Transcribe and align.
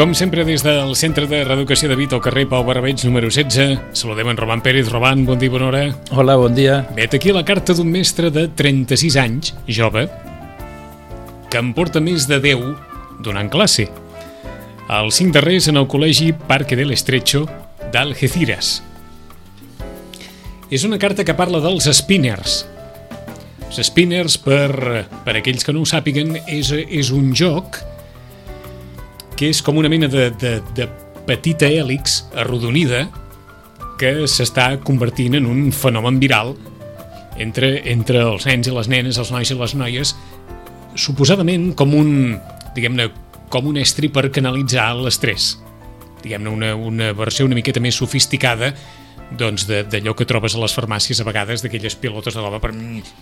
Com 0.00 0.14
sempre, 0.16 0.46
des 0.48 0.62
del 0.64 0.94
Centre 0.96 1.26
de 1.28 1.42
Reeducació 1.44 1.90
de 1.90 1.96
Vita 1.98 2.16
al 2.16 2.22
carrer 2.24 2.46
Pau 2.48 2.62
Barbeig, 2.64 3.02
número 3.04 3.28
16, 3.28 3.98
saludem 4.00 4.30
en 4.32 4.38
Roman 4.38 4.62
Pérez. 4.64 4.88
Roman, 4.88 5.26
bon 5.28 5.36
dia, 5.36 5.52
bona 5.52 5.66
hora. 5.68 5.82
Hola, 6.16 6.38
bon 6.40 6.54
dia. 6.56 6.78
Vet 6.96 7.18
aquí 7.18 7.34
la 7.36 7.42
carta 7.44 7.76
d'un 7.76 7.90
mestre 7.92 8.30
de 8.32 8.46
36 8.48 9.18
anys, 9.20 9.50
jove, 9.68 10.06
que 11.52 11.60
em 11.60 11.68
porta 11.76 12.00
més 12.00 12.24
de 12.30 12.40
10 12.40 13.20
donant 13.20 13.52
classe. 13.52 13.90
Els 14.88 15.20
cinc 15.20 15.36
darrers 15.36 15.68
en 15.68 15.76
el 15.76 15.84
col·legi 15.84 16.30
Parque 16.48 16.80
del 16.80 16.96
Estrecho 16.96 17.44
d'Algeciras. 17.92 18.78
És 20.72 20.88
una 20.88 20.96
carta 20.96 21.28
que 21.28 21.36
parla 21.36 21.60
dels 21.60 21.92
spinners. 22.00 22.62
Els 23.68 23.84
spinners, 23.92 24.40
per, 24.40 25.04
per 25.28 25.36
aquells 25.36 25.60
que 25.60 25.76
no 25.76 25.84
ho 25.84 25.92
sàpiguen, 25.92 26.38
és, 26.48 26.72
és 26.88 27.12
un 27.12 27.34
joc 27.36 27.82
que 27.82 27.98
és 29.48 29.62
com 29.64 29.78
una 29.80 29.88
mena 29.88 30.08
de, 30.12 30.28
de, 30.36 30.58
de 30.76 30.86
petita 31.26 31.68
hèlix 31.70 32.20
arrodonida 32.36 33.06
que 34.00 34.26
s'està 34.28 34.74
convertint 34.84 35.36
en 35.38 35.48
un 35.48 35.70
fenomen 35.76 36.20
viral 36.20 36.54
entre, 37.40 37.72
entre 37.88 38.22
els 38.26 38.46
nens 38.48 38.68
i 38.68 38.74
les 38.74 38.88
nenes, 38.92 39.18
els 39.20 39.32
nois 39.32 39.50
i 39.50 39.56
les 39.56 39.74
noies, 39.76 40.14
suposadament 40.98 41.70
com 41.78 41.94
un, 41.96 42.14
diguem-ne, 42.76 43.08
com 43.52 43.68
un 43.70 43.80
estri 43.80 44.10
per 44.12 44.28
canalitzar 44.34 44.90
l'estrès. 44.98 45.54
Diguem-ne, 46.24 46.50
una, 46.52 46.74
una 46.76 47.12
versió 47.16 47.46
una 47.48 47.56
miqueta 47.58 47.80
més 47.80 47.96
sofisticada 48.00 48.74
doncs 49.30 49.68
d'allò 49.68 50.16
que 50.18 50.26
trobes 50.26 50.56
a 50.56 50.60
les 50.60 50.74
farmàcies 50.74 51.20
a 51.20 51.26
vegades 51.26 51.62
d'aquelles 51.62 51.94
pilotes 52.02 52.34
de 52.34 52.42
l'home 52.42 52.58
per, 52.62 52.72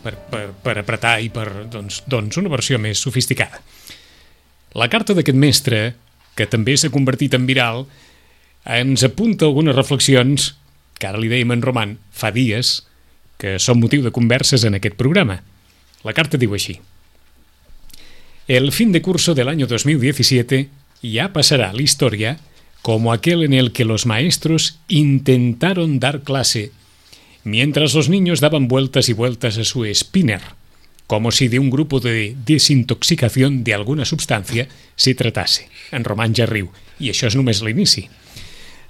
per, 0.03 0.14
per, 0.30 0.44
per 0.64 0.77
apretar 0.80 1.19
i 1.20 1.28
per, 1.32 1.48
doncs, 1.69 2.03
doncs 2.08 2.41
una 2.41 2.53
versió 2.53 2.80
més 2.80 3.03
sofisticada. 3.05 3.60
La 4.78 4.88
carta 4.88 5.14
d'aquest 5.16 5.36
mestre 5.36 5.82
que 6.39 6.47
també 6.47 6.77
s'ha 6.78 6.92
convertit 6.94 7.34
en 7.34 7.48
viral, 7.50 7.89
ens 8.62 9.03
apunta 9.03 9.48
algunes 9.48 9.75
reflexions 9.75 10.53
que 10.98 11.08
ara 11.08 11.19
li 11.19 11.31
dèiem 11.31 11.50
en 11.55 11.62
Roman 11.62 11.97
fa 12.14 12.31
dies, 12.34 12.83
que 13.39 13.56
són 13.62 13.83
motiu 13.83 14.03
de 14.03 14.14
converses 14.14 14.64
en 14.66 14.78
aquest 14.78 14.98
programa. 14.98 15.41
La 16.06 16.14
carta 16.14 16.39
diu 16.39 16.55
així. 16.55 16.78
El 18.48 18.72
fin 18.72 18.92
de 18.92 19.03
curso 19.03 19.34
del 19.34 19.48
año 19.48 19.66
2017 19.66 20.69
ya 21.03 21.33
pasará 21.33 21.70
a 21.70 21.77
la 21.77 21.83
historia 21.83 22.39
como 22.83 23.12
aquel 23.12 23.42
en 23.44 23.53
el 23.53 23.72
que 23.72 23.84
los 23.84 24.06
maestros 24.06 24.78
intentaron 24.89 26.00
dar 26.00 26.22
clase 26.22 26.72
mientras 27.44 27.94
los 27.94 28.09
niños 28.09 28.41
daban 28.41 28.69
vueltas 28.69 29.09
y 29.09 29.12
vueltas 29.12 29.59
a 29.59 29.64
su 29.64 29.84
spinner, 29.94 30.41
como 31.06 31.31
si 31.31 31.48
de 31.48 31.59
un 31.59 31.70
grupo 31.70 32.00
de 32.00 32.36
desintoxicación 32.44 33.64
de 33.64 33.75
alguna 33.75 34.05
substancia 34.05 34.69
se 34.97 35.14
tratase. 35.14 35.69
En 35.91 36.05
Román 36.05 36.34
ja 36.34 36.47
riu, 36.47 36.70
y 36.98 37.11
això 37.11 37.28
és 37.28 37.36
només 37.36 37.62
l'inici. 37.62 38.08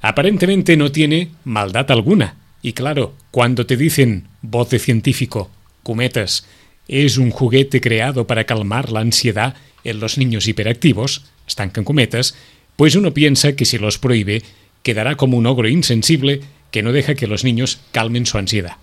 Aparentemente 0.01 0.77
no 0.77 0.93
tiene 0.93 1.29
maldad 1.45 1.91
alguna, 1.91 2.37
y 2.63 2.73
claro, 2.73 3.15
cuando 3.31 3.67
te 3.67 3.77
dicen 3.77 4.29
voz 4.43 4.71
de 4.71 4.79
científico, 4.79 5.51
cometas, 5.83 6.47
es 6.89 7.19
un 7.19 7.31
juguete 7.31 7.81
creado 7.81 8.27
para 8.27 8.45
calmar 8.45 8.91
la 8.91 9.01
ansiedad 9.01 9.55
en 9.85 10.01
los 10.01 10.19
niños 10.19 10.49
hiperactivos, 10.49 11.25
estancan 11.47 11.85
cometas, 11.85 12.35
pues 12.77 12.95
uno 12.97 13.13
piensa 13.15 13.55
que 13.55 13.65
si 13.65 13.79
los 13.79 13.99
prohíbe, 13.99 14.43
quedará 14.83 15.17
como 15.17 15.37
un 15.37 15.47
ogro 15.47 15.69
insensible 15.69 16.41
que 16.71 16.83
no 16.83 16.93
deja 16.93 17.15
que 17.15 17.27
los 17.27 17.45
niños 17.45 17.81
calmen 17.93 18.27
su 18.27 18.39
ansiedad. 18.39 18.77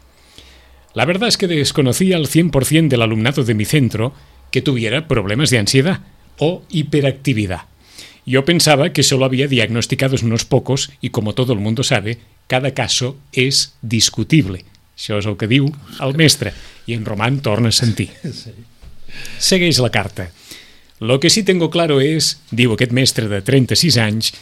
La 0.93 1.05
verdad 1.05 1.29
es 1.29 1.37
que 1.37 1.47
desconocía 1.47 2.15
al 2.15 2.27
100% 2.27 2.87
del 2.87 3.01
alumnado 3.01 3.43
de 3.43 3.53
mi 3.53 3.65
centro 3.65 4.13
que 4.51 4.61
tuviera 4.61 5.07
problemas 5.07 5.49
de 5.49 5.59
ansiedad 5.59 6.01
o 6.37 6.63
hiperactividad. 6.69 7.63
Yo 8.25 8.43
pensaba 8.45 8.91
que 8.91 9.03
solo 9.03 9.25
había 9.25 9.47
diagnosticados 9.47 10.23
unos 10.23 10.45
pocos 10.45 10.91
y 11.01 11.09
como 11.09 11.33
todo 11.33 11.53
el 11.53 11.59
mundo 11.59 11.83
sabe, 11.83 12.17
cada 12.47 12.73
caso 12.73 13.17
és 13.31 13.73
discutible. 13.81 14.65
Això 14.95 15.19
és 15.19 15.27
el 15.27 15.35
que 15.37 15.49
diu 15.51 15.69
el 16.01 16.15
mestre 16.15 16.53
i 16.87 16.95
en 16.95 17.05
Román 17.05 17.41
torna 17.45 17.69
a 17.69 17.75
sentir. 17.75 18.09
Segueix 19.39 19.79
la 19.83 19.91
carta. 19.91 20.31
Lo 20.99 21.19
que 21.19 21.29
sí 21.29 21.43
tengo 21.43 21.69
claro 21.69 21.99
es, 22.01 22.39
diu 22.51 22.73
aquest 22.73 22.93
mestre 22.95 23.27
de 23.27 23.41
36 23.43 23.97
anys, 23.99 24.33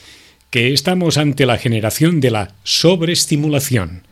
que 0.53 0.71
estamos 0.71 1.17
ante 1.17 1.47
la 1.49 1.57
generación 1.57 2.21
de 2.21 2.29
la 2.29 2.53
sobreestimulación 2.63 4.03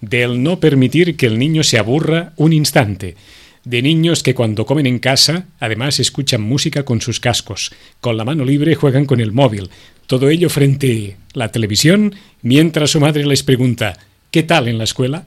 del 0.00 0.42
no 0.42 0.60
permitir 0.60 1.16
que 1.16 1.26
el 1.26 1.38
niño 1.38 1.62
se 1.62 1.78
aburra 1.78 2.32
un 2.36 2.52
instante, 2.52 3.16
de 3.64 3.82
niños 3.82 4.22
que 4.22 4.34
cuando 4.34 4.66
comen 4.66 4.86
en 4.86 4.98
casa 4.98 5.46
además 5.58 6.00
escuchan 6.00 6.42
música 6.42 6.84
con 6.84 7.00
sus 7.00 7.20
cascos, 7.20 7.72
con 8.00 8.16
la 8.16 8.24
mano 8.24 8.44
libre 8.44 8.74
juegan 8.74 9.04
con 9.06 9.20
el 9.20 9.32
móvil, 9.32 9.70
todo 10.06 10.30
ello 10.30 10.48
frente 10.48 11.16
a 11.34 11.38
la 11.38 11.52
televisión 11.52 12.14
mientras 12.42 12.90
su 12.90 13.00
madre 13.00 13.26
les 13.26 13.42
pregunta 13.42 13.98
¿qué 14.30 14.42
tal 14.42 14.68
en 14.68 14.78
la 14.78 14.84
escuela? 14.84 15.24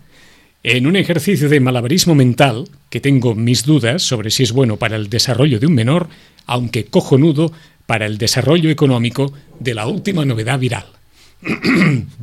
En 0.64 0.88
un 0.88 0.96
ejercicio 0.96 1.50
de 1.50 1.60
malabarismo 1.60 2.16
mental, 2.16 2.70
que 2.90 3.02
tengo 3.02 3.36
mis 3.36 3.66
dudas 3.66 4.02
sobre 4.02 4.32
si 4.32 4.44
es 4.44 4.54
bueno 4.54 4.78
para 4.78 4.96
el 4.96 5.10
desarrollo 5.10 5.60
de 5.60 5.68
un 5.68 5.74
menor, 5.74 6.08
aunque 6.46 6.86
cojonudo 6.86 7.52
para 7.86 8.06
el 8.06 8.18
desarrollo 8.18 8.70
económico 8.70 9.34
de 9.60 9.74
la 9.74 9.88
última 9.88 10.24
novedad 10.24 10.60
viral. 10.60 10.86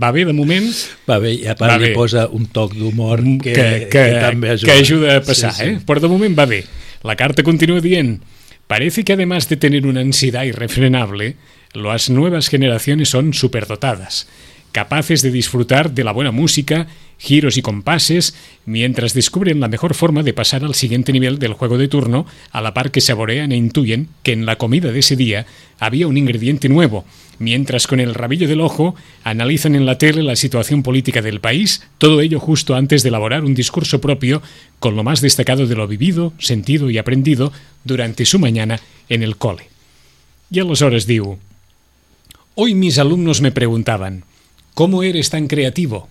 Va 0.03 0.10
bé 0.12 0.25
de 0.25 0.34
moment? 0.36 0.66
Va 1.08 1.20
bé, 1.22 1.34
i 1.42 1.47
a 1.50 1.56
part 1.58 1.81
li 1.82 1.92
posa 1.97 2.26
un 2.32 2.48
toc 2.53 2.75
d'humor 2.78 3.22
mm, 3.22 3.38
que, 3.44 3.54
que, 3.54 3.70
que, 3.86 4.04
que, 4.14 4.20
també 4.25 4.54
ajuda. 4.54 4.72
Que 4.72 4.84
ajuda 4.84 5.16
a 5.19 5.25
passar, 5.25 5.54
sí, 5.54 5.64
sí. 5.64 5.70
eh? 5.75 5.81
Però 5.86 6.03
de 6.03 6.10
moment 6.12 6.36
va 6.38 6.48
bé. 6.50 6.64
La 7.04 7.16
carta 7.16 7.44
continua 7.47 7.80
dient 7.80 8.19
Parece 8.70 9.03
que 9.03 9.14
además 9.14 9.48
de 9.48 9.56
tener 9.56 9.84
una 9.84 10.00
ansiedad 10.00 10.44
irrefrenable, 10.44 11.34
las 11.72 12.09
nuevas 12.09 12.47
generaciones 12.47 13.09
son 13.09 13.34
superdotadas, 13.34 14.28
capaces 14.72 15.22
de 15.22 15.31
disfrutar 15.31 15.92
de 15.92 16.04
la 16.04 16.12
buena 16.12 16.31
música 16.31 16.86
giros 17.20 17.58
y 17.58 17.62
compases, 17.62 18.34
mientras 18.64 19.12
descubren 19.12 19.60
la 19.60 19.69
mejor 19.69 19.94
forma 19.94 20.22
de 20.22 20.32
pasar 20.32 20.64
al 20.64 20.75
siguiente 20.75 21.12
nivel 21.12 21.38
del 21.38 21.53
juego 21.53 21.76
de 21.76 21.86
turno, 21.86 22.26
a 22.50 22.62
la 22.62 22.72
par 22.72 22.91
que 22.91 23.03
saborean 23.03 23.53
e 23.53 23.56
intuyen 23.56 24.09
que 24.22 24.32
en 24.32 24.47
la 24.47 24.56
comida 24.56 24.91
de 24.91 25.00
ese 25.00 25.16
día 25.16 25.44
había 25.78 26.09
un 26.09 26.16
ingrediente 26.16 26.70
nuevo, 26.70 27.04
mientras 27.38 27.86
con 27.86 28.00
el 28.00 28.14
rabillo 28.14 28.48
del 28.48 28.62
ojo 28.62 28.94
analizan 29.22 29.75
en 29.75 29.84
la 29.84 29.98
tele 29.98 30.22
la 30.22 30.34
situación 30.34 30.82
política 30.82 31.20
del 31.20 31.41
país, 31.41 31.82
todo 31.98 32.22
ello 32.22 32.41
justo 32.41 32.75
antes 32.75 33.03
de 33.03 33.10
elaborar 33.10 33.44
un 33.44 33.54
discurso 33.54 34.00
propio 34.00 34.41
con 34.78 34.97
lo 34.97 35.04
más 35.04 35.20
destacado 35.20 35.66
de 35.66 35.76
lo 35.76 35.86
vivido, 35.86 36.32
sentido 36.38 36.88
y 36.88 36.97
aprendido 36.97 37.53
durante 37.84 38.25
su 38.25 38.38
mañana 38.38 38.80
en 39.10 39.22
el 39.22 39.36
cole. 39.36 39.69
Y 40.50 40.59
a 40.59 40.64
los 40.64 40.80
horas 40.80 41.06
digo, 41.06 41.38
hoy 42.54 42.75
mis 42.75 42.98
alumnos 42.98 43.42
me 43.42 43.53
preguntaban, 43.53 44.25
¿cómo 44.75 45.03
eres 45.03 45.31
tan 45.31 45.47
creativo? 45.47 46.08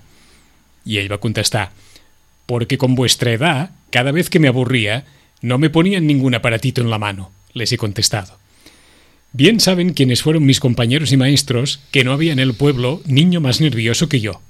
Y 0.86 0.98
ella 0.98 1.10
va 1.10 1.20
contestar, 1.20 1.72
porque 2.46 2.78
con 2.78 2.96
vuestra 2.96 3.32
edad, 3.32 3.72
cada 3.92 4.12
vez 4.12 4.30
que 4.30 4.40
me 4.40 4.48
aburría, 4.48 5.06
no 5.42 5.58
me 5.58 5.70
ponían 5.70 6.08
ningún 6.08 6.36
aparatito 6.36 6.82
en 6.82 6.90
la 6.90 7.00
mano, 7.00 7.32
les 7.54 7.72
he 7.72 7.78
contestado. 7.78 8.38
Bien 9.32 9.60
saben 9.60 9.94
quienes 9.94 10.24
fueron 10.24 10.46
mis 10.46 10.60
compañeros 10.60 11.12
y 11.12 11.18
maestros 11.18 11.82
que 11.92 12.04
no 12.04 12.14
había 12.14 12.34
en 12.34 12.40
el 12.40 12.56
pueblo 12.56 13.02
niño 13.06 13.42
más 13.42 13.62
nervioso 13.62 14.10
que 14.10 14.20
yo. 14.20 14.42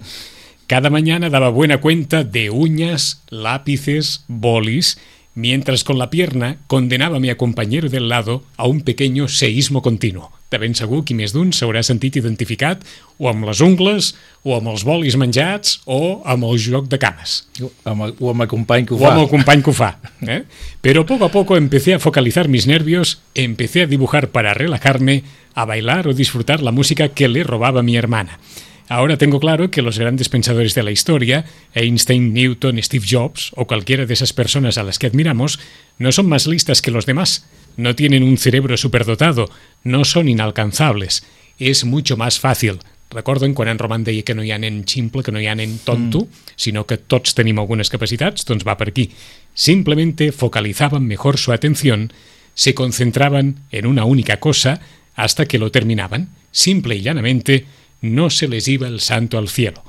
Cada 0.68 0.90
mañana 0.90 1.30
daba 1.30 1.50
buena 1.50 1.82
cuenta 1.82 2.24
de 2.24 2.50
uñas, 2.50 3.24
lápices, 3.30 4.24
bolis, 4.28 4.98
mientras 5.36 5.84
con 5.84 5.98
la 5.98 6.10
pierna 6.10 6.58
condenaba 6.68 7.18
a 7.18 7.20
mi 7.20 7.34
compañero 7.36 7.90
del 7.90 8.08
lado 8.08 8.44
a 8.56 8.68
un 8.68 8.82
pequeño 8.82 9.28
seísmo 9.28 9.82
continuo. 9.82 10.39
De 10.50 10.58
ben 10.58 10.74
segur 10.74 11.04
qui 11.06 11.14
més 11.14 11.34
d'un 11.36 11.52
s'haurà 11.54 11.84
sentit 11.86 12.16
identificat 12.18 12.82
o 13.22 13.28
amb 13.30 13.46
les 13.46 13.60
ungles, 13.62 14.14
o 14.42 14.56
amb 14.56 14.72
els 14.72 14.86
bolis 14.88 15.18
menjats, 15.20 15.78
o 15.86 16.22
amb 16.26 16.48
el 16.48 16.58
joc 16.58 16.88
de 16.90 16.98
cames. 17.02 17.44
O 17.62 17.70
amb 17.92 18.08
el, 18.08 18.16
o 18.18 18.32
amb 18.32 18.46
el 18.46 18.50
company 18.50 18.88
que 18.90 18.96
ho 18.96 18.98
o 18.98 19.04
fa. 19.04 19.12
O 19.12 19.12
amb 19.12 19.24
el 19.26 19.30
company 19.30 19.62
que 19.62 19.70
ho 19.70 19.78
fa. 19.78 19.92
¿eh? 20.26 20.44
Pero 20.82 21.06
poco 21.06 21.26
a 21.26 21.32
poco 21.32 21.58
empecé 21.58 21.94
a 21.94 22.00
focalizar 22.00 22.48
mis 22.48 22.66
nervios, 22.66 23.20
empecé 23.36 23.84
a 23.84 23.88
dibujar 23.88 24.30
para 24.30 24.56
relajarme, 24.56 25.24
a 25.54 25.66
bailar 25.66 26.08
o 26.08 26.14
disfrutar 26.14 26.64
la 26.64 26.72
música 26.72 27.10
que 27.10 27.28
le 27.28 27.44
robaba 27.44 27.84
mi 27.84 27.96
hermana. 27.96 28.40
Ahora 28.90 29.18
tengo 29.18 29.40
claro 29.40 29.72
que 29.72 29.82
los 29.82 30.00
grandes 30.00 30.30
pensadores 30.30 30.76
de 30.76 30.84
la 30.84 30.92
historia, 30.92 31.46
Einstein, 31.74 32.34
Newton, 32.34 32.82
Steve 32.82 33.06
Jobs 33.08 33.52
o 33.56 33.68
cualquiera 33.68 34.06
de 34.06 34.14
esas 34.14 34.34
personas 34.34 34.78
a 34.78 34.84
las 34.84 35.00
que 35.00 35.08
admiramos, 35.08 35.60
no 35.98 36.12
son 36.12 36.28
más 36.28 36.48
listas 36.48 36.82
que 36.82 36.92
los 36.92 37.06
demás, 37.06 37.46
no 37.78 37.96
tienen 37.96 38.24
un 38.24 38.38
cerebro 38.38 38.76
superdotado, 38.76 39.50
no 39.84 40.04
son 40.04 40.28
inalcanzables. 40.28 41.24
Es 41.60 41.86
mucho 41.86 42.18
más 42.18 42.40
fácil 42.40 42.80
Recorden 43.12 43.56
quan 43.56 43.70
en 43.70 43.80
Roman 43.80 44.04
deia 44.06 44.22
que 44.22 44.36
no 44.38 44.44
hi 44.46 44.52
ha 44.54 44.60
nen 44.62 44.84
ximple, 44.86 45.24
que 45.26 45.34
no 45.34 45.42
hi 45.42 45.48
ha 45.50 45.56
nen 45.58 45.80
tonto, 45.82 46.28
mm. 46.28 46.54
sinó 46.54 46.86
que 46.86 47.00
tots 47.02 47.34
tenim 47.34 47.58
algunes 47.58 47.90
capacitats? 47.90 48.46
Doncs 48.46 48.66
va 48.68 48.78
per 48.78 48.92
aquí. 48.92 49.10
Simplemente 49.54 50.32
focalizaban 50.32 51.08
mejor 51.10 51.40
su 51.42 51.52
atención, 51.52 52.14
se 52.54 52.76
concentraban 52.76 53.66
en 53.72 53.88
una 53.88 54.06
única 54.06 54.38
cosa 54.38 54.80
hasta 55.16 55.48
que 55.48 55.58
lo 55.58 55.72
terminaban. 55.72 56.30
Simple 56.52 56.98
y 56.98 57.02
llanamente, 57.02 57.66
no 58.02 58.30
se 58.30 58.48
les 58.48 58.68
iba 58.68 58.88
el 58.88 59.00
santo 59.00 59.38
al 59.38 59.50
cielo. 59.50 59.84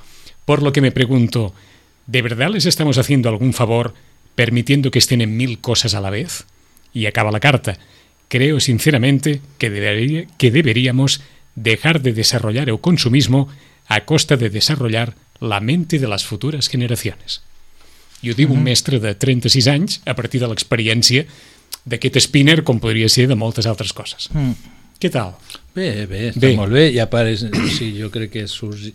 Por 0.44 0.62
lo 0.62 0.72
que 0.72 0.80
me 0.80 0.92
pregunto, 0.92 1.54
¿de 2.06 2.22
verdad 2.22 2.50
les 2.50 2.66
estamos 2.66 2.98
haciendo 2.98 3.28
algún 3.28 3.52
favor 3.52 3.94
permitiendo 4.34 4.90
que 4.90 4.98
estén 4.98 5.20
en 5.20 5.36
mil 5.36 5.60
cosas 5.60 5.94
a 5.94 6.00
la 6.00 6.10
vez? 6.10 6.44
Y 6.92 7.06
acaba 7.06 7.30
la 7.30 7.40
carta. 7.40 7.78
Creo 8.28 8.60
sinceramente 8.60 9.40
que, 9.58 9.70
debería, 9.70 10.26
que 10.38 10.50
deberíamos 10.50 11.20
dejar 11.54 12.00
de 12.00 12.12
desarrollar 12.12 12.68
el 12.68 12.80
consumismo 12.80 13.48
a 13.86 14.04
costa 14.04 14.36
de 14.36 14.50
desarrollar 14.50 15.14
la 15.40 15.60
mente 15.60 15.98
de 15.98 16.08
les 16.08 16.24
futures 16.24 16.68
generacions. 16.68 17.42
I 18.22 18.30
ho 18.30 18.34
diu 18.34 18.48
uh 18.48 18.52
-huh. 18.52 18.58
un 18.58 18.62
mestre 18.62 19.00
de 19.00 19.14
36 19.14 19.66
anys 19.66 20.00
a 20.04 20.14
partir 20.14 20.40
de 20.40 20.48
l'experiència 20.48 21.26
d'aquest 21.84 22.18
spinner 22.20 22.62
com 22.62 22.78
podria 22.78 23.08
ser 23.08 23.26
de 23.28 23.34
moltes 23.34 23.66
altres 23.66 23.92
coses. 23.92 24.28
Mm. 24.32 24.79
Què 25.00 25.08
tal? 25.08 25.32
Bé, 25.72 26.04
bé, 26.04 26.26
està 26.28 26.42
bé. 26.44 26.56
molt 26.58 26.74
bé. 26.76 26.88
I 26.92 26.98
a 27.00 27.06
part, 27.08 27.30
sí, 27.76 27.92
jo 27.96 28.10
crec 28.12 28.34
que, 28.34 28.44
surgi, 28.50 28.92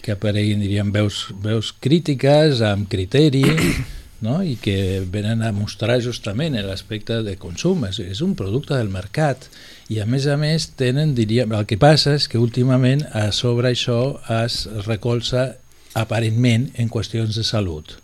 que 0.00 0.14
apareguin, 0.14 0.62
diríem, 0.64 0.92
veus, 0.94 1.26
veus 1.44 1.74
crítiques 1.84 2.62
amb 2.64 2.88
criteri 2.88 3.44
no? 4.24 4.38
i 4.40 4.54
que 4.56 5.02
venen 5.12 5.44
a 5.44 5.52
mostrar 5.52 5.98
justament 6.00 6.56
l'aspecte 6.64 7.20
de 7.26 7.36
consum. 7.40 7.84
És, 7.90 8.00
és 8.00 8.22
un 8.24 8.32
producte 8.38 8.78
del 8.78 8.88
mercat 8.92 9.50
i 9.92 10.00
a 10.00 10.06
més 10.08 10.24
a 10.32 10.38
més 10.40 10.70
tenen, 10.78 11.12
diríem, 11.18 11.52
el 11.52 11.68
que 11.68 11.76
passa 11.80 12.14
és 12.16 12.24
que 12.30 12.40
últimament 12.40 13.04
a 13.12 13.28
sobre 13.36 13.74
això 13.74 14.16
es 14.40 14.62
recolza 14.86 15.50
aparentment 15.94 16.70
en 16.80 16.88
qüestions 16.88 17.36
de 17.36 17.44
salut. 17.44 17.98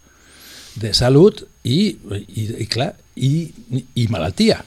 De 0.76 0.92
salut 0.94 1.40
i, 1.64 1.96
i, 2.20 2.44
i 2.66 2.68
clar, 2.70 2.92
i, 3.16 3.32
i 3.96 4.06
malaltia. 4.12 4.60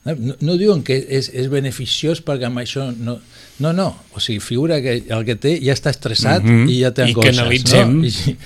No, 0.00 0.34
no 0.40 0.54
diuen 0.56 0.80
que 0.80 0.96
és, 0.96 1.26
és 1.36 1.50
beneficiós 1.52 2.22
perquè 2.24 2.48
amb 2.48 2.62
això 2.62 2.88
no... 2.96 3.18
No, 3.60 3.74
no, 3.76 3.90
o 4.16 4.20
sigui, 4.24 4.40
figura 4.40 4.78
que 4.80 4.94
el 5.12 5.24
que 5.28 5.34
té 5.36 5.50
ja 5.60 5.74
està 5.76 5.92
estressat 5.92 6.40
mm 6.40 6.48
-hmm. 6.48 6.70
i 6.72 6.78
ja 6.80 6.90
té 6.96 7.02
angoixes. 7.04 7.34
I 7.34 7.36
que 7.36 7.40
analitzem... 7.42 7.92
No? 8.00 8.06
I, 8.08 8.36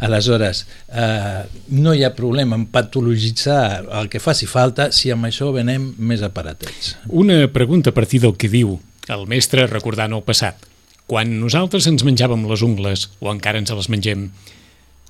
aleshores, 0.00 0.64
eh, 0.90 1.44
no 1.68 1.94
hi 1.94 2.02
ha 2.02 2.10
problema 2.16 2.56
en 2.56 2.66
patologitzar 2.66 3.86
el 4.00 4.08
que 4.08 4.18
faci 4.18 4.46
falta 4.46 4.90
si 4.90 5.12
amb 5.14 5.26
això 5.26 5.52
venem 5.54 5.94
més 5.98 6.22
aparatets. 6.22 6.96
Una 7.06 7.46
pregunta 7.52 7.90
a 7.90 7.94
partir 7.94 8.20
del 8.20 8.36
que 8.36 8.48
diu 8.48 8.80
el 9.08 9.26
mestre 9.26 9.68
recordant 9.68 10.12
el 10.12 10.22
passat. 10.22 10.56
Quan 11.06 11.38
nosaltres 11.38 11.86
ens 11.86 12.02
menjàvem 12.02 12.46
les 12.50 12.62
ungles, 12.62 13.10
o 13.20 13.30
encara 13.30 13.58
ens 13.58 13.70
les 13.70 13.88
mengem, 13.88 14.30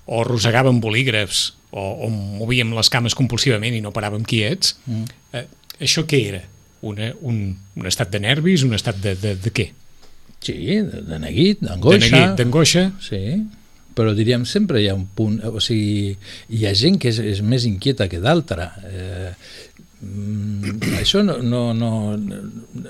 o 0.06 0.20
arrossegàvem 0.20 0.80
bolígrafs, 0.80 1.54
o, 1.70 2.06
o 2.06 2.08
movíem 2.10 2.74
les 2.74 2.90
cames 2.90 3.14
compulsivament 3.14 3.74
i 3.74 3.80
no 3.80 3.94
paràvem 3.94 4.24
quiets, 4.26 4.76
mm. 4.86 5.04
eh, 5.32 5.46
això 5.80 6.04
què 6.08 6.20
era? 6.28 6.42
Una, 6.84 7.10
un, 7.24 7.40
un 7.76 7.88
estat 7.88 8.10
de 8.12 8.20
nervis, 8.20 8.64
un 8.66 8.76
estat 8.76 8.98
de, 9.00 9.14
de, 9.16 9.34
de 9.40 9.52
què? 9.54 9.70
Sí, 10.44 10.58
de, 10.84 11.04
de 11.08 11.18
neguit, 11.22 11.62
d'angoixa. 11.64 12.04
De 12.04 12.10
neguit, 12.12 12.34
d'angoixa. 12.40 12.88
Sí, 13.00 13.22
però 13.96 14.12
diríem 14.16 14.44
sempre 14.48 14.82
hi 14.82 14.88
ha 14.90 14.96
un 14.96 15.06
punt, 15.16 15.38
o 15.46 15.62
sigui, 15.62 16.12
hi 16.52 16.66
ha 16.66 16.74
gent 16.76 16.98
que 17.00 17.12
és, 17.12 17.20
és 17.22 17.40
més 17.46 17.64
inquieta 17.68 18.08
que 18.10 18.20
d'altra. 18.20 18.68
Eh, 18.90 19.30
mm, 20.02 20.92
això 21.00 21.22
no, 21.24 21.38
no, 21.40 21.64
no, 21.78 21.92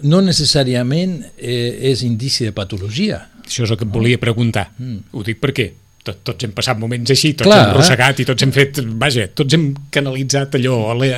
no 0.03 0.23
necessàriament 0.25 1.21
eh, 1.37 1.93
és 1.93 2.03
indici 2.09 2.49
de 2.49 2.57
patologia. 2.57 3.21
Això 3.45 3.69
és 3.69 3.71
el 3.71 3.79
que 3.79 3.87
et 3.87 3.95
volia 3.95 4.21
preguntar. 4.21 4.71
Mm. 4.81 5.13
Ho 5.13 5.25
dic 5.27 5.43
per 5.43 5.53
què? 5.55 5.71
Tot, 6.05 6.21
tots 6.31 6.47
hem 6.47 6.53
passat 6.57 6.79
moments 6.81 7.13
així, 7.15 7.33
tots 7.33 7.49
Clar, 7.49 7.61
hem 7.63 7.73
arrossegat 7.73 8.19
eh? 8.19 8.25
i 8.25 8.29
tots 8.29 8.45
hem 8.45 8.53
fet, 8.55 8.81
vaja, 9.01 9.27
tots 9.41 9.57
hem 9.57 9.71
canalitzat 9.95 10.59
allò. 10.61 10.77
Ale... 10.93 11.11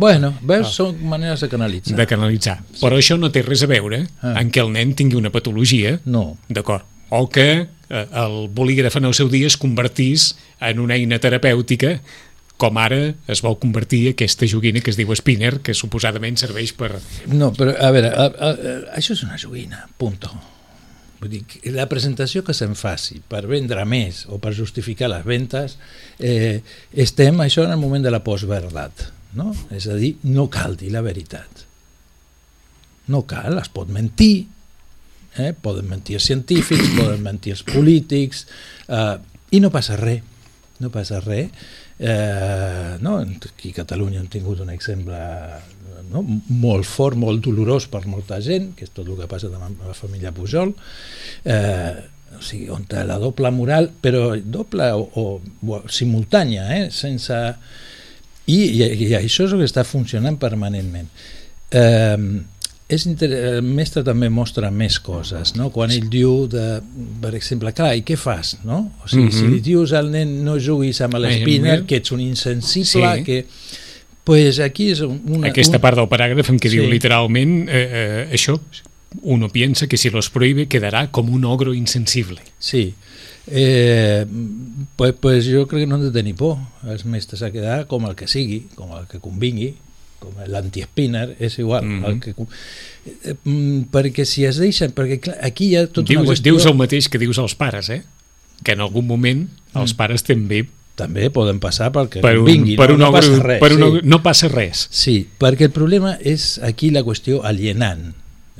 Bueno, 0.00 0.34
veus, 0.42 0.68
oh. 0.68 0.74
són 0.76 1.00
maneres 1.10 1.44
de 1.44 1.50
canalitzar. 1.52 1.96
De 1.98 2.08
canalitzar. 2.10 2.58
Sí. 2.70 2.82
Però 2.82 3.00
això 3.00 3.18
no 3.20 3.32
té 3.34 3.44
res 3.46 3.64
a 3.64 3.70
veure 3.70 4.04
ah. 4.20 4.36
en 4.36 4.52
què 4.52 4.62
el 4.64 4.74
nen 4.74 4.94
tingui 4.98 5.18
una 5.20 5.32
patologia. 5.34 5.96
No. 6.04 6.26
D'acord. 6.52 6.86
O 7.14 7.26
que 7.32 7.48
eh, 7.64 8.06
el 8.24 8.38
bolígraf 8.52 9.00
en 9.00 9.08
el 9.08 9.16
seu 9.16 9.32
dia 9.32 9.48
es 9.48 9.58
convertís 9.60 10.32
en 10.64 10.80
una 10.82 10.98
eina 10.98 11.20
terapèutica 11.22 11.98
com 12.60 12.78
ara 12.78 13.00
es 13.30 13.40
vol 13.42 13.56
convertir 13.58 14.06
aquesta 14.12 14.46
joguina 14.46 14.80
que 14.80 14.92
es 14.92 14.98
diu 14.98 15.10
spinner, 15.18 15.58
que 15.66 15.74
suposadament 15.74 16.38
serveix 16.38 16.70
per... 16.78 16.92
No, 17.26 17.50
però 17.56 17.74
a 17.74 17.90
veure, 17.94 18.14
a, 18.14 18.28
a, 18.30 18.50
a, 18.54 18.74
això 19.00 19.16
és 19.16 19.24
una 19.26 19.40
joguina, 19.40 19.88
punto 19.98 20.30
Vull 21.20 21.30
dir, 21.30 21.42
la 21.72 21.86
presentació 21.90 22.42
que 22.44 22.54
se'n 22.56 22.74
faci 22.76 23.20
per 23.28 23.44
vendre 23.50 23.84
més 23.88 24.24
o 24.28 24.40
per 24.42 24.54
justificar 24.56 25.08
les 25.12 25.24
ventes, 25.26 25.78
eh, 26.18 26.60
estem 26.92 27.38
això 27.44 27.64
en 27.64 27.74
el 27.76 27.80
moment 27.80 28.04
de 28.04 28.12
la 28.12 28.22
postverdat. 28.24 29.06
No? 29.34 29.52
És 29.74 29.88
a 29.90 29.96
dir, 29.98 30.14
no 30.30 30.48
cal 30.52 30.76
dir 30.78 30.92
la 30.94 31.02
veritat. 31.02 31.64
No 33.10 33.24
cal, 33.28 33.58
es 33.58 33.70
pot 33.72 33.90
mentir, 33.92 34.46
eh? 35.36 35.52
poden 35.52 35.88
mentir 35.90 36.18
els 36.20 36.28
científics, 36.30 36.92
poden 37.00 37.24
mentir 37.24 37.56
els 37.56 37.64
polítics, 37.66 38.46
eh, 38.88 39.16
i 39.54 39.62
no 39.62 39.72
passa 39.74 39.98
res. 40.00 40.22
No 40.82 40.90
passa 40.90 41.20
res. 41.22 41.50
Eh, 41.98 42.96
no? 43.00 43.18
Aquí 43.22 43.70
a 43.70 43.80
Catalunya 43.82 44.20
hem 44.20 44.30
tingut 44.30 44.60
un 44.64 44.70
exemple 44.74 45.18
no? 46.10 46.24
molt 46.48 46.88
fort, 46.88 47.18
molt 47.18 47.44
dolorós 47.44 47.86
per 47.90 48.04
molta 48.06 48.40
gent, 48.44 48.72
que 48.76 48.86
és 48.88 48.92
tot 48.94 49.08
el 49.08 49.18
que 49.20 49.28
passa 49.30 49.50
amb 49.52 49.84
la 49.86 49.96
família 49.96 50.32
Pujol, 50.34 50.74
eh, 51.44 51.94
o 52.34 52.42
sigui, 52.42 52.68
on 52.74 52.86
la 52.90 53.18
doble 53.22 53.50
moral, 53.54 53.90
però 54.02 54.34
doble 54.36 54.90
o, 54.92 55.04
o, 55.14 55.26
o 55.70 55.82
simultània, 55.88 56.68
eh? 56.78 56.88
sense... 56.90 57.40
I, 58.44 58.58
i, 58.76 58.82
I 59.06 59.14
això 59.16 59.46
és 59.46 59.54
el 59.54 59.62
que 59.62 59.68
està 59.70 59.86
funcionant 59.88 60.36
permanentment. 60.36 61.06
Eh, 61.72 62.18
és 62.94 63.06
inter... 63.08 63.30
el 63.32 63.62
mestre 63.64 64.02
també 64.04 64.28
mostra 64.28 64.70
més 64.70 64.98
coses, 65.00 65.54
no? 65.56 65.70
quan 65.72 65.92
ell 65.94 66.10
diu, 66.12 66.44
de, 66.50 66.66
per 67.22 67.32
exemple, 67.38 67.72
clar, 67.76 67.94
i 67.96 68.04
què 68.06 68.16
fas? 68.20 68.58
No? 68.66 68.82
O 69.02 69.08
sigui, 69.08 69.24
mm 69.24 69.30
-hmm. 69.30 69.38
si 69.38 69.54
li 69.54 69.60
dius 69.64 69.94
al 69.96 70.10
nen 70.12 70.44
no 70.44 70.58
juguis 70.58 71.00
amb 71.00 71.16
l'espinner, 71.16 71.84
que 71.86 71.96
ets 72.02 72.12
un 72.12 72.20
insensible, 72.20 73.14
sí. 73.16 73.24
que 73.24 73.46
pues 74.24 74.58
aquí 74.60 74.90
és 74.94 75.02
una... 75.04 75.48
Aquesta 75.50 75.80
part 75.82 76.00
del 76.00 76.08
paràgraf 76.10 76.50
en 76.52 76.58
què 76.58 76.72
sí. 76.72 76.80
diu 76.80 76.88
literalment 76.90 77.68
eh, 77.68 77.84
eh, 77.84 78.20
això, 78.34 78.56
uno 79.22 79.50
piensa 79.52 79.86
que 79.86 79.96
si 80.00 80.10
los 80.10 80.30
prohíbe 80.30 80.66
quedará 80.66 81.10
como 81.10 81.32
un 81.32 81.44
ogro 81.44 81.74
insensible. 81.74 82.40
Sí, 82.58 82.94
eh, 83.46 84.26
pues, 84.96 85.14
pues 85.20 85.46
jo 85.46 85.66
crec 85.68 85.84
que 85.84 85.86
no 85.86 85.96
han 85.96 86.06
de 86.08 86.12
tenir 86.12 86.34
por 86.34 86.58
els 86.88 87.04
mestres 87.04 87.42
a 87.42 87.52
quedar 87.52 87.84
com 87.86 88.08
el 88.08 88.16
que 88.16 88.28
sigui, 88.28 88.64
com 88.74 88.96
el 88.96 89.06
que 89.10 89.20
convingui, 89.22 89.74
com 90.24 90.40
l'anti-spinner, 90.48 91.36
és 91.38 91.58
igual. 91.58 91.84
Mm 91.84 92.00
-hmm. 92.00 92.08
el 92.08 92.20
que, 92.20 92.34
eh, 93.28 93.36
perquè 93.92 94.24
si 94.24 94.44
es 94.44 94.56
deixen, 94.56 94.94
perquè 94.94 95.20
clar, 95.20 95.38
aquí 95.42 95.68
hi 95.68 95.76
ha 95.76 95.86
tota 95.86 96.08
dius, 96.08 96.22
una 96.22 96.30
qüestió... 96.30 96.52
Dius 96.52 96.66
el 96.66 96.74
mateix 96.74 97.08
que 97.08 97.18
dius 97.18 97.38
als 97.38 97.54
pares, 97.54 97.90
eh? 97.90 98.02
que 98.62 98.72
en 98.72 98.80
algun 98.80 99.06
moment 99.06 99.48
els 99.74 99.92
mm. 99.92 99.96
pares 99.96 100.22
també 100.22 100.64
també 100.98 101.28
poden 101.34 101.58
passar 101.62 101.90
perquè 101.94 102.22
per 102.22 102.36
un, 102.38 102.46
vingui, 102.46 102.76
per 102.78 102.92
no, 102.94 102.98
no 103.06 103.12
passa 103.14 103.38
res. 103.42 103.62
Per 103.62 103.70
un, 103.74 103.84
sí. 103.84 104.02
No 104.10 104.20
passa 104.22 104.50
res. 104.50 104.84
Sí, 104.94 105.16
perquè 105.40 105.68
el 105.68 105.74
problema 105.74 106.14
és 106.22 106.54
aquí 106.62 106.92
la 106.94 107.04
qüestió 107.06 107.42
alienant. 107.46 108.12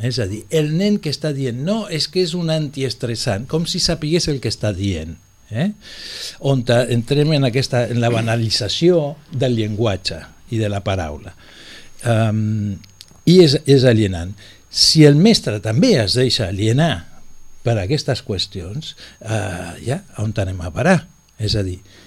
És 0.03 0.19
a 0.19 0.27
dir, 0.27 0.43
el 0.51 0.73
nen 0.75 0.99
que 0.99 1.13
està 1.15 1.31
dient 1.35 1.61
no, 1.63 1.85
és 1.87 2.09
que 2.11 2.25
és 2.25 2.35
un 2.35 2.51
antiestressant, 2.51 3.47
com 3.51 3.69
si 3.71 3.79
sapigués 3.79 4.27
el 4.33 4.41
que 4.43 4.51
està 4.51 4.75
dient. 4.75 5.15
Eh? 5.55 5.69
On 6.43 6.65
entrem 6.67 7.31
en, 7.37 7.47
aquesta, 7.47 7.85
en 7.87 8.01
la 8.03 8.11
banalització 8.11 9.15
del 9.31 9.55
llenguatge 9.55 10.19
i 10.51 10.59
de 10.59 10.71
la 10.73 10.83
paraula. 10.83 11.37
Um, 12.03 12.75
I 13.31 13.39
és, 13.45 13.61
és 13.71 13.87
alienant. 13.87 14.35
Si 14.75 15.05
el 15.07 15.15
mestre 15.15 15.61
també 15.63 15.95
es 16.03 16.19
deixa 16.19 16.49
alienar 16.51 17.07
per 17.63 17.79
aquestes 17.79 18.25
qüestions, 18.27 18.97
uh, 19.23 19.77
ja, 19.85 20.03
on 20.19 20.35
anem 20.43 20.59
a 20.65 20.73
parar? 20.75 21.05
És 21.39 21.55
a 21.55 21.63
dir, 21.67 21.79
Eh, 21.79 22.04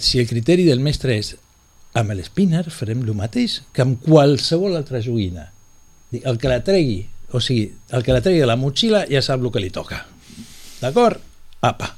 si 0.00 0.18
el 0.18 0.28
criteri 0.28 0.64
del 0.66 0.82
mestre 0.82 1.16
és 1.16 1.34
amb 1.96 2.12
l'spinner 2.12 2.64
farem 2.70 3.04
el 3.04 3.14
mateix 3.16 3.60
que 3.72 3.84
amb 3.84 4.00
qualsevol 4.04 4.76
altra 4.76 5.00
joguina. 5.00 5.48
El 6.12 6.38
que 6.38 6.50
la 6.50 6.60
tregui, 6.64 7.00
o 7.32 7.40
sigui, 7.40 7.70
el 7.96 8.04
que 8.04 8.14
la 8.14 8.22
tregui 8.24 8.42
de 8.42 8.48
la 8.48 8.58
motxilla 8.60 9.06
ja 9.10 9.22
sap 9.24 9.42
el 9.42 9.52
que 9.52 9.62
li 9.62 9.72
toca. 9.74 10.04
D'acord? 10.80 11.20
Apa. 11.64 11.94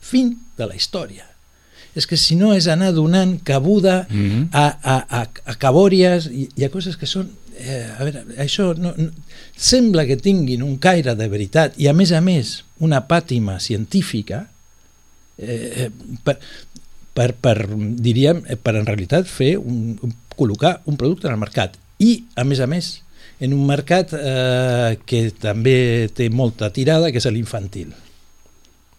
Fin 0.00 0.34
de 0.58 0.66
la 0.66 0.76
història. 0.76 1.26
És 1.98 2.06
que 2.06 2.18
si 2.20 2.36
no 2.38 2.52
és 2.54 2.68
anar 2.70 2.92
donant 2.94 3.38
cabuda 3.44 4.06
mm 4.08 4.26
-hmm. 4.28 4.48
a, 4.52 4.66
a, 4.82 4.96
a, 5.20 5.22
a 5.52 5.54
cabòries 5.54 6.28
i, 6.30 6.48
i 6.56 6.64
a 6.64 6.70
coses 6.70 6.96
que 6.96 7.06
són... 7.06 7.30
Eh, 7.58 7.90
a 7.98 8.04
veure, 8.04 8.22
això 8.38 8.70
no, 8.78 8.92
no, 8.96 9.10
sembla 9.56 10.06
que 10.06 10.16
tinguin 10.16 10.62
un 10.62 10.78
caire 10.78 11.16
de 11.18 11.26
veritat 11.28 11.74
i 11.76 11.88
a 11.88 11.92
més 11.92 12.12
a 12.12 12.20
més 12.20 12.62
una 12.78 13.00
pàtima 13.08 13.58
científica 13.58 14.46
eh, 15.38 15.88
eh 15.88 15.90
per, 16.22 16.38
per, 17.18 17.32
per, 17.42 17.56
diríem, 17.98 18.44
per 18.62 18.76
en 18.78 18.86
realitat 18.86 19.26
fer 19.26 19.56
un, 19.58 19.96
un, 20.06 20.14
col·locar 20.38 20.76
un 20.86 20.98
producte 21.00 21.26
en 21.26 21.34
el 21.34 21.42
mercat 21.42 21.74
i, 21.98 22.12
a 22.38 22.44
més 22.46 22.62
a 22.62 22.68
més, 22.70 22.92
en 23.42 23.54
un 23.56 23.64
mercat 23.66 24.14
eh, 24.14 24.98
que 25.06 25.24
també 25.42 26.08
té 26.14 26.28
molta 26.30 26.70
tirada, 26.74 27.10
que 27.10 27.18
és 27.18 27.26
l'infantil. 27.34 27.90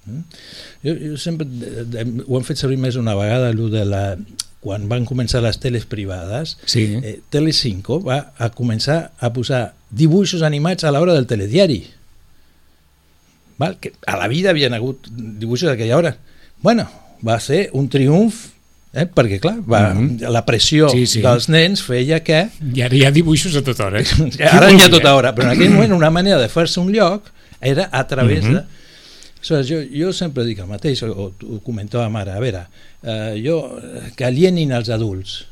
Mm? 0.06 0.22
Jo, 0.84 0.94
jo 1.14 1.18
sempre 1.20 1.48
de, 1.48 1.86
de, 1.92 2.06
ho 2.26 2.38
hem 2.40 2.46
fet 2.48 2.60
servir 2.60 2.80
més 2.80 3.00
una 3.00 3.16
vegada, 3.20 3.54
allò 3.54 3.70
de 3.72 3.86
la, 3.88 4.04
quan 4.64 4.88
van 4.92 5.08
començar 5.08 5.42
les 5.44 5.60
teles 5.64 5.88
privades, 5.88 6.58
Sí. 6.68 6.86
eh, 7.00 7.20
Telecinco 7.32 8.02
va 8.04 8.34
a 8.38 8.52
començar 8.56 9.14
a 9.20 9.32
posar 9.36 9.74
dibuixos 9.90 10.44
animats 10.44 10.84
a 10.84 10.92
l'hora 10.92 11.16
del 11.16 11.28
telediari. 11.28 11.82
Val? 13.60 13.78
Que 13.80 13.94
a 14.08 14.16
la 14.20 14.28
vida 14.32 14.52
havien 14.52 14.76
hagut 14.76 15.08
dibuixos 15.12 15.70
d'aquella 15.72 15.98
hora. 16.00 16.18
Bueno, 16.64 16.88
va 17.26 17.40
ser 17.40 17.70
un 17.74 17.88
triomf 17.90 18.48
eh? 18.94 19.06
perquè 19.06 19.40
clar, 19.40 19.58
va, 19.62 19.94
Mhm. 19.94 20.22
la 20.32 20.46
pressió 20.46 20.90
Sí, 20.90 21.06
sí. 21.06 21.22
dels 21.22 21.50
nens 21.50 21.84
feia 21.84 22.22
que 22.24 22.50
I 22.76 22.82
ara 22.82 22.96
hi 22.96 23.04
ha 23.06 23.12
dibuixos 23.12 23.56
a 23.56 23.62
tota 23.64 23.86
hora. 23.88 24.02
eh? 24.02 24.06
ara 24.52 24.68
n'hi 24.72 24.80
ha 24.82 24.88
vols 24.88 24.90
tota 24.90 25.16
hora, 25.16 25.34
però 25.36 25.44
en 25.50 25.56
aquell 25.58 25.70
moment 25.72 25.94
una 25.94 26.10
manera 26.10 26.40
de 26.40 26.50
fer-se 26.50 26.80
un 26.80 26.92
lloc 26.92 27.30
era 27.62 27.90
a 27.92 28.06
través 28.08 28.44
Mhm. 28.46 28.54
de... 28.54 28.64
Aleshores, 29.40 29.68
jo, 29.70 29.78
jo 30.06 30.12
sempre 30.12 30.44
dic 30.44 30.60
el 30.60 30.68
mateix, 30.68 31.02
o, 31.04 31.32
ho 31.32 31.60
comentàvem 31.64 32.16
ara, 32.20 32.36
a 32.36 32.40
veure, 32.44 32.66
eh, 33.04 33.42
jo, 33.46 33.80
que 34.16 34.26
alienin 34.26 34.72
els 34.76 34.90
adults, 34.90 35.46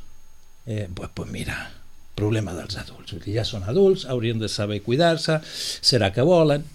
eh, 0.67 0.89
pues, 0.93 1.09
pues 1.13 1.29
mira, 1.31 1.69
problema 2.13 2.51
dels 2.53 2.75
adults, 2.75 3.13
perquè 3.13 3.31
ja 3.37 3.45
són 3.45 3.63
adults, 3.63 4.03
haurien 4.05 4.39
de 4.39 4.49
saber 4.49 4.81
cuidar-se, 4.81 5.39
serà 5.81 6.11
que 6.11 6.21
volen, 6.21 6.65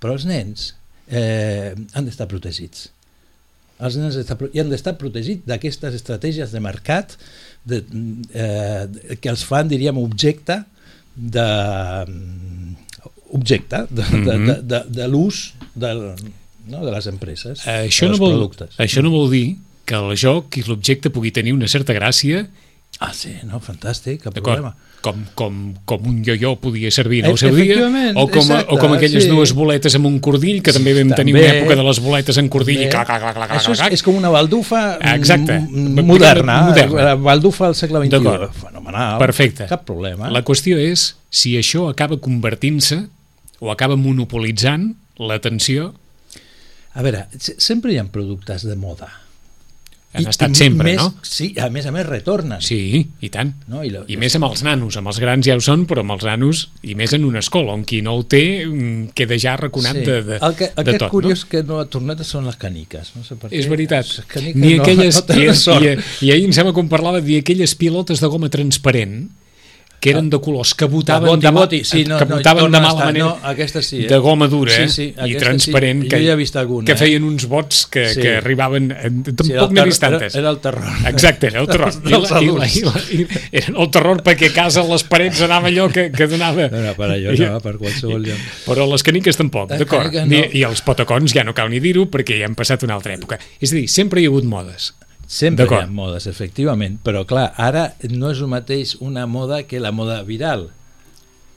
però 0.00 0.14
els 0.14 0.24
nens 0.24 0.74
eh, 1.10 1.74
han 1.92 2.06
d'estar 2.06 2.26
protegits. 2.26 2.88
Els 3.82 3.96
nens 3.98 4.16
i 4.54 4.60
han 4.62 4.70
d'estar 4.70 4.94
protegits 5.00 5.42
d'aquestes 5.48 5.94
estratègies 5.98 6.52
de 6.54 6.60
mercat 6.62 7.16
de, 7.66 7.82
eh, 8.34 9.16
que 9.20 9.28
els 9.32 9.42
fan, 9.48 9.68
diríem, 9.70 9.98
objecte 9.98 10.60
de 11.16 11.46
objecte 13.32 13.86
de, 13.90 14.02
de, 14.02 14.38
Mhm. 14.38 14.46
de, 14.46 14.56
de, 14.62 14.80
de 14.88 15.08
l'ús 15.08 15.54
del, 15.74 16.00
no, 16.68 16.84
de 16.84 16.90
les 16.92 17.06
empreses, 17.08 17.66
Eh, 17.66 17.88
Això 17.88 18.08
no, 18.10 18.18
vol, 18.18 18.32
productes. 18.36 18.76
això 18.78 19.02
no 19.02 19.10
vol 19.10 19.30
dir 19.30 19.56
que 19.84 19.94
el 19.96 20.14
joc 20.16 20.56
i 20.58 20.62
l'objecte 20.68 21.10
pugui 21.10 21.32
tenir 21.32 21.52
una 21.52 21.66
certa 21.68 21.92
gràcia 21.96 22.46
Ah, 23.00 23.12
sí, 23.16 23.32
no, 23.48 23.58
fantàstic, 23.58 24.20
cap 24.22 24.34
problema. 24.36 24.74
Com, 25.02 25.24
com, 25.34 25.54
com 25.90 26.04
un 26.06 26.20
yo-yo 26.22 26.52
podia 26.62 26.90
servir 26.94 27.24
en 27.24 27.32
el 27.32 27.38
seu 27.40 27.56
dia, 27.56 27.80
o 28.14 28.28
com, 28.30 28.38
exacte, 28.38 28.68
o 28.70 28.76
com 28.78 28.92
aquelles 28.94 29.24
sí. 29.24 29.30
dues 29.32 29.50
boletes 29.58 29.96
amb 29.98 30.06
un 30.06 30.20
cordill, 30.22 30.60
que 30.62 30.70
també 30.76 30.92
vam 30.94 31.10
tenir 31.16 31.32
També. 31.34 31.42
una 31.48 31.56
època 31.56 31.76
de 31.80 31.86
les 31.88 31.98
boletes 32.04 32.38
en 32.38 32.48
cordill 32.52 32.84
i 32.84 32.88
clac, 32.92 33.08
clac, 33.08 33.24
clac, 33.24 33.34
clac, 33.40 33.54
Això 33.56 33.72
és, 33.74 33.80
clac, 33.80 33.96
és 33.96 34.04
com 34.06 34.14
una 34.14 34.30
baldufa 34.30 34.82
Exacte. 35.16 35.58
moderna, 35.66 36.60
Moderna. 36.68 37.02
la 37.08 37.14
baldufa 37.16 37.66
del 37.72 37.74
segle 37.74 38.04
XXI. 38.06 38.52
Fenomenal. 38.60 39.18
Perfecte. 39.18 39.66
Cap 39.66 39.82
problema. 39.88 40.30
La 40.30 40.44
qüestió 40.46 40.78
és 40.78 41.16
si 41.28 41.56
això 41.58 41.88
acaba 41.90 42.20
convertint-se 42.22 43.00
o 43.58 43.72
acaba 43.74 43.96
monopolitzant 43.96 44.92
l'atenció 45.18 45.94
A 46.94 47.00
veure, 47.02 47.26
se- 47.40 47.54
sempre 47.58 47.90
hi 47.94 47.98
ha 47.98 48.04
productes 48.04 48.62
de 48.68 48.76
moda. 48.76 49.08
Han 50.12 50.26
estat 50.28 50.52
sempre, 50.58 50.84
més, 50.90 50.98
no? 51.00 51.14
Sí, 51.24 51.54
a 51.56 51.70
més 51.72 51.86
a 51.88 51.92
més 51.94 52.04
retornen. 52.04 52.60
Sí, 52.60 53.08
i 53.24 53.30
tant. 53.32 53.54
No? 53.72 53.80
I, 53.84 53.90
la, 53.94 54.02
I 54.12 54.18
més 54.20 54.34
amb 54.36 54.44
els 54.50 54.62
nanos, 54.66 54.96
amb 55.00 55.08
els 55.08 55.20
grans 55.22 55.46
ja 55.46 55.56
ho 55.56 55.62
són, 55.64 55.86
però 55.88 56.04
amb 56.04 56.12
els 56.16 56.26
nanos, 56.28 56.64
i 56.84 56.94
més 56.98 57.14
en 57.16 57.24
una 57.24 57.40
escola, 57.40 57.72
on 57.72 57.84
qui 57.88 58.02
no 58.04 58.14
el 58.18 58.26
té 58.28 58.42
mm, 58.66 59.12
queda 59.16 59.38
ja 59.40 59.56
raconat 59.56 59.96
Sí. 60.02 60.04
de, 60.04 60.18
de, 60.28 60.38
el 60.42 60.54
que, 60.58 60.70
el 60.76 60.84
de 60.84 60.92
que 60.92 60.98
tot. 60.98 61.06
és 61.08 61.12
curiós 61.16 61.44
que 61.48 61.62
no 61.64 61.80
ha 61.80 61.86
tornat 61.88 62.20
són 62.28 62.44
les 62.46 62.56
caniques. 62.60 63.12
No 63.16 63.24
sé 63.24 63.36
per 63.36 63.48
No? 63.50 63.54
què. 63.54 63.60
És 63.62 63.68
veritat. 63.72 64.04
Les 64.06 64.26
caniques 64.28 64.60
Ni 64.60 64.74
no, 64.76 64.82
aquelles, 64.82 65.16
no 65.16 65.26
tenen 65.32 65.54
i, 65.82 65.94
i, 65.94 66.28
I 66.28 66.32
ahir 66.36 66.44
em 66.50 66.52
sembla 66.52 66.74
que 66.76 66.84
em 66.84 66.88
parlava 66.92 67.20
d'aquelles 67.24 67.74
pilotes 67.80 68.20
de 68.20 68.28
goma 68.28 68.48
transparent 68.52 69.30
que 70.02 70.10
eren 70.10 70.26
de 70.32 70.38
colors 70.42 70.72
que 70.74 70.86
botaven 70.90 71.28
boti, 71.30 71.44
de, 71.46 71.50
boti, 71.54 71.78
sí, 71.86 72.00
no, 72.04 72.16
que 72.18 72.26
no, 72.26 72.36
botaven 72.40 72.64
torna 72.64 72.78
de 72.78 72.82
mala 72.82 72.92
estar, 72.96 73.06
manera 73.06 73.24
no, 73.28 73.48
aquesta 73.52 73.82
sí, 73.86 74.00
eh? 74.02 74.08
de 74.10 74.16
goma 74.18 74.48
dura 74.50 74.72
Sí, 74.74 74.82
eh? 74.82 74.88
sí, 74.90 75.04
i 75.30 75.36
transparent 75.38 76.02
sí. 76.02 76.08
que, 76.10 76.18
Jo 76.18 76.26
ja 76.26 76.32
he 76.32 76.38
vist 76.40 76.56
alguna, 76.58 76.86
que 76.88 76.96
eh? 76.96 76.98
feien 76.98 77.22
uns 77.28 77.46
bots 77.46 77.84
que, 77.86 78.08
Sí. 78.10 78.20
que 78.20 78.32
arribaven 78.40 78.90
eh, 78.90 79.10
Sí, 79.12 79.32
tampoc 79.38 79.68
el 79.70 79.76
n'he 79.76 79.84
vist 79.86 80.02
tantes 80.02 80.34
Era, 80.34 80.40
era 80.42 80.50
el 80.50 80.58
terror. 80.64 80.88
Exacte, 81.06 81.46
era 81.52 81.60
el 81.62 81.68
terror. 81.74 81.92
I, 82.02 82.10
la, 82.10 82.18
i, 82.42 82.50
la, 82.50 82.66
i, 82.66 82.82
la, 82.88 83.04
i, 83.14 83.26
eren 83.62 83.78
el 83.78 83.90
terror 83.94 84.22
perquè 84.26 84.50
a 84.50 84.56
casa 84.56 84.82
les 84.90 85.06
parets 85.06 85.44
anava 85.46 85.70
allò 85.70 85.86
que, 85.94 86.08
que 86.10 86.26
donava... 86.26 86.66
No 86.72 86.82
era 86.82 86.96
per 86.98 87.08
allò, 87.14 87.36
no, 87.38 87.60
per 87.62 87.76
qualsevol 87.78 88.26
lloc. 88.26 88.42
Però 88.66 88.88
les 88.90 89.06
caniques 89.06 89.38
tampoc, 89.38 89.70
Les 89.70 89.84
d'acord. 89.84 90.18
no. 90.26 90.34
I, 90.42 90.42
I 90.58 90.66
els 90.66 90.82
potacons 90.82 91.30
ja 91.38 91.46
no 91.46 91.54
cal 91.54 91.70
ni 91.70 91.78
dir-ho 91.84 92.08
perquè 92.10 92.42
ja 92.42 92.50
han 92.50 92.58
passat 92.58 92.82
una 92.82 92.98
altra 92.98 93.14
època. 93.14 93.38
És 93.62 93.70
a 93.70 93.78
dir, 93.78 93.86
sempre 93.86 94.18
hi 94.20 94.26
ha 94.26 94.34
hagut 94.34 94.50
modes. 94.50 94.90
Sempre 95.32 95.64
hi 95.64 95.74
ha 95.80 95.86
modes, 95.88 96.26
efectivament, 96.28 96.98
però 97.02 97.22
clar, 97.24 97.46
ara 97.56 97.86
no 98.12 98.30
és 98.34 98.40
el 98.44 98.50
mateix 98.52 98.96
una 99.00 99.24
moda 99.26 99.62
que 99.64 99.80
la 99.80 99.92
moda 99.96 100.18
viral. 100.28 100.66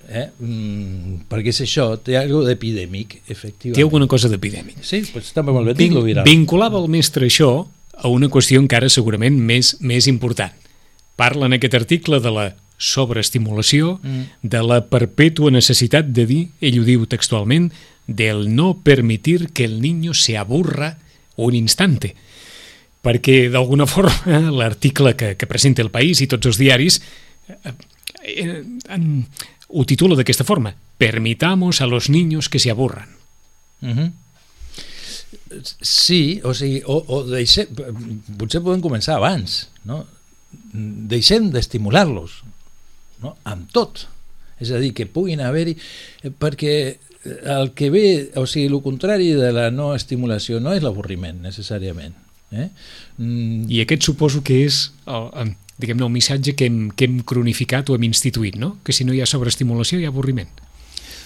Eh? 0.08 0.30
Mm, 0.40 1.26
perquè 1.28 1.52
és 1.52 1.60
això, 1.66 1.90
té 2.00 2.16
alguna 2.16 2.46
d'epidèmic, 2.52 3.18
efectivament. 3.28 3.76
Té 3.76 3.84
alguna 3.84 4.08
cosa 4.08 4.30
d'epidèmic. 4.32 4.78
Sí, 4.86 5.02
pues 5.12 5.34
també 5.36 5.52
molt 5.52 5.68
bé 5.68 5.74
Vin, 5.80 5.98
viral. 6.06 6.24
vinculava 6.28 6.80
el 6.80 6.88
mestre 6.94 7.26
això 7.28 7.66
a 7.98 8.08
una 8.12 8.30
qüestió 8.30 8.62
encara 8.62 8.88
segurament 8.90 9.36
més, 9.40 9.76
més 9.82 10.08
important. 10.08 10.54
Parla 11.18 11.48
en 11.50 11.58
aquest 11.58 11.74
article 11.74 12.20
de 12.22 12.32
la 12.32 12.46
sobreestimulació, 12.78 14.00
Mm. 14.04 14.24
de 14.44 14.62
la 14.64 14.82
perpètua 14.90 15.52
necessitat 15.52 16.06
de 16.12 16.26
dir, 16.26 16.48
ell 16.62 16.80
ho 16.80 16.84
diu 16.84 17.06
textualment, 17.08 17.72
del 18.08 18.54
no 18.56 18.78
permitir 18.84 19.50
que 19.52 19.66
el 19.66 19.82
niño 19.82 20.14
se 20.14 20.38
aburra 20.38 21.00
un 21.36 21.56
instante. 21.56 22.16
Perquè, 23.06 23.50
d'alguna 23.54 23.86
forma, 23.86 24.40
l'article 24.60 25.14
que, 25.18 25.36
que 25.38 25.50
presenta 25.50 25.84
el 25.86 25.94
País 25.94 26.24
i 26.24 26.30
tots 26.32 26.50
els 26.50 26.58
diaris 26.58 27.00
eh, 27.48 27.74
eh, 28.26 28.64
en, 28.90 29.06
ho 29.70 29.86
titula 29.86 30.18
d'aquesta 30.18 30.48
forma. 30.48 30.74
Permitamos 30.98 31.82
a 31.82 31.88
los 31.88 32.10
niños 32.10 32.50
que 32.50 32.60
se 32.60 32.72
aburran. 32.72 33.10
Mhm. 33.82 34.14
Sí, 35.82 36.42
o 36.44 36.54
sigui, 36.58 36.82
o, 36.86 36.98
o 37.08 37.22
deixem, 37.30 37.70
potser 38.40 38.64
podem 38.66 38.82
començar 38.84 39.20
abans, 39.20 39.68
no? 39.88 40.02
Deixem 40.74 41.52
d'estimular-los, 41.54 42.42
no? 43.24 43.36
Amb 43.48 43.70
tot. 43.76 44.08
És 44.60 44.72
a 44.72 44.80
dir, 44.82 44.94
que 44.98 45.06
puguin 45.06 45.44
haver-hi... 45.44 45.76
eh, 46.24 46.32
Perquè 46.32 46.76
el 47.26 47.72
que 47.78 47.90
ve, 47.94 48.06
o 48.40 48.46
sigui, 48.50 48.68
el 48.72 48.82
contrari 48.86 49.32
de 49.38 49.52
la 49.54 49.70
no 49.72 49.94
estimulació 49.96 50.60
no 50.64 50.74
és 50.76 50.84
l'avorriment, 50.84 51.42
necessàriament. 51.46 52.16
Eh? 52.52 52.70
Mm, 53.18 53.66
I 53.72 53.82
aquest 53.82 54.04
suposo 54.04 54.44
que 54.46 54.62
és 54.66 54.92
el, 55.08 55.56
diguem-ne, 55.82 56.06
el 56.06 56.12
missatge 56.14 56.54
que 56.56 56.66
hem, 56.70 56.90
que 56.96 57.06
hem 57.10 57.20
cronificat 57.28 57.90
o 57.90 57.96
hem 57.98 58.04
instituït, 58.08 58.56
no? 58.62 58.78
Que 58.84 58.94
si 58.94 59.04
no 59.04 59.14
hi 59.14 59.22
ha 59.22 59.26
sobreestimulació 59.30 60.00
hi 60.00 60.06
ha 60.06 60.12
avorriment. 60.14 60.50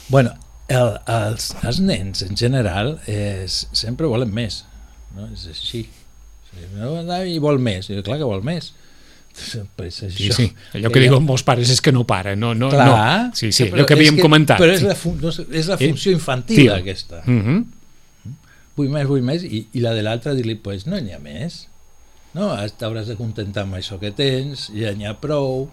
Bueno, 0.10 0.32
el, 0.70 0.96
els, 1.06 1.52
els 1.64 1.80
nens 1.82 2.24
en 2.26 2.38
general 2.38 2.96
és, 3.08 3.68
sempre 3.74 4.08
volen 4.10 4.32
més, 4.34 4.64
no? 5.16 5.28
és 5.34 5.48
així. 5.52 5.84
Sí, 6.50 6.66
I 7.30 7.40
vol 7.40 7.60
més, 7.62 7.90
i 7.94 8.02
clar 8.02 8.18
que 8.18 8.26
vol 8.26 8.42
més. 8.44 8.72
Pues 9.78 9.96
Sí, 10.02 10.08
això, 10.10 10.34
sí. 10.36 10.46
Allò 10.74 10.90
que 10.92 11.00
ja- 11.00 11.06
diuen 11.12 11.24
molts 11.24 11.44
pares 11.48 11.70
és 11.70 11.80
que 11.82 11.92
no 11.94 12.02
para. 12.08 12.36
No, 12.36 12.56
no, 12.58 12.70
Clar, 12.74 12.88
no. 12.90 13.36
Sí, 13.38 13.52
sí, 13.52 13.66
però 13.70 13.78
allò 13.84 13.86
que 13.86 13.94
havíem 13.94 14.18
comentat. 14.20 14.60
Però 14.60 14.74
és 14.74 14.82
la, 14.84 14.96
fun 14.98 15.20
no, 15.22 15.30
és 15.30 15.68
la 15.70 15.78
Eh, 15.80 15.88
funció 15.92 16.12
infantil, 16.12 16.58
tio. 16.58 16.74
aquesta. 16.76 17.22
Uh 17.28 17.32
-huh. 17.46 17.66
Vull 18.80 18.92
més, 18.94 19.08
vull 19.10 19.26
més, 19.26 19.44
i, 19.44 19.66
i 19.76 19.84
la 19.84 19.94
de 19.98 20.06
l'altre 20.06 20.36
dir-li, 20.38 20.56
pues 20.64 20.88
no 20.88 21.00
n'hi 21.00 21.16
ha 21.16 21.20
més. 21.24 21.66
No, 22.38 22.52
t'hauràs 22.80 23.10
de 23.12 23.18
contentar 23.20 23.66
amb 23.66 23.80
això 23.80 23.98
que 24.02 24.14
tens, 24.16 24.70
ja 24.76 24.94
n'hi 24.96 25.08
ha 25.10 25.16
prou. 25.20 25.68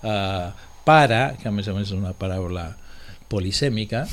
Uh, 0.00 0.68
para, 0.84 1.36
que 1.40 1.48
a 1.48 1.52
més 1.52 1.68
a 1.68 1.74
més 1.76 1.90
és 1.90 1.96
una 1.96 2.14
paraula 2.16 2.70
polisèmica, 3.30 4.06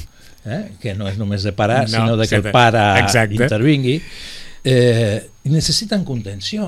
eh? 0.45 0.63
que 0.81 0.93
no 0.97 1.07
és 1.09 1.15
només 1.17 1.45
de 1.47 1.53
parar, 1.55 1.85
No, 1.87 1.93
sinó 1.95 2.17
de 2.19 2.27
que 2.27 2.41
el 2.41 2.51
pare 2.51 2.83
Exacte. 2.99 3.39
intervingui, 3.39 3.95
eh, 4.67 5.23
necessiten 5.47 6.03
contenció 6.05 6.67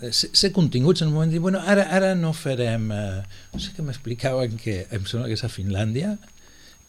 Eh, 0.00 0.12
ser, 0.12 0.30
ser 0.32 0.52
continguts 0.52 1.02
en 1.02 1.08
un 1.08 1.14
moment 1.14 1.30
de 1.30 1.34
dir, 1.34 1.40
bueno, 1.42 1.58
ara, 1.66 1.88
ara 1.90 2.14
no 2.14 2.30
farem 2.32 2.84
eh, 2.94 3.22
no 3.50 3.58
sé 3.58 3.72
què 3.74 3.82
m'explicaven 3.82 4.54
que 4.60 4.84
em 4.94 5.06
sembla 5.10 5.26
que 5.26 5.34
és 5.34 5.42
a 5.42 5.50
Finlàndia 5.50 6.12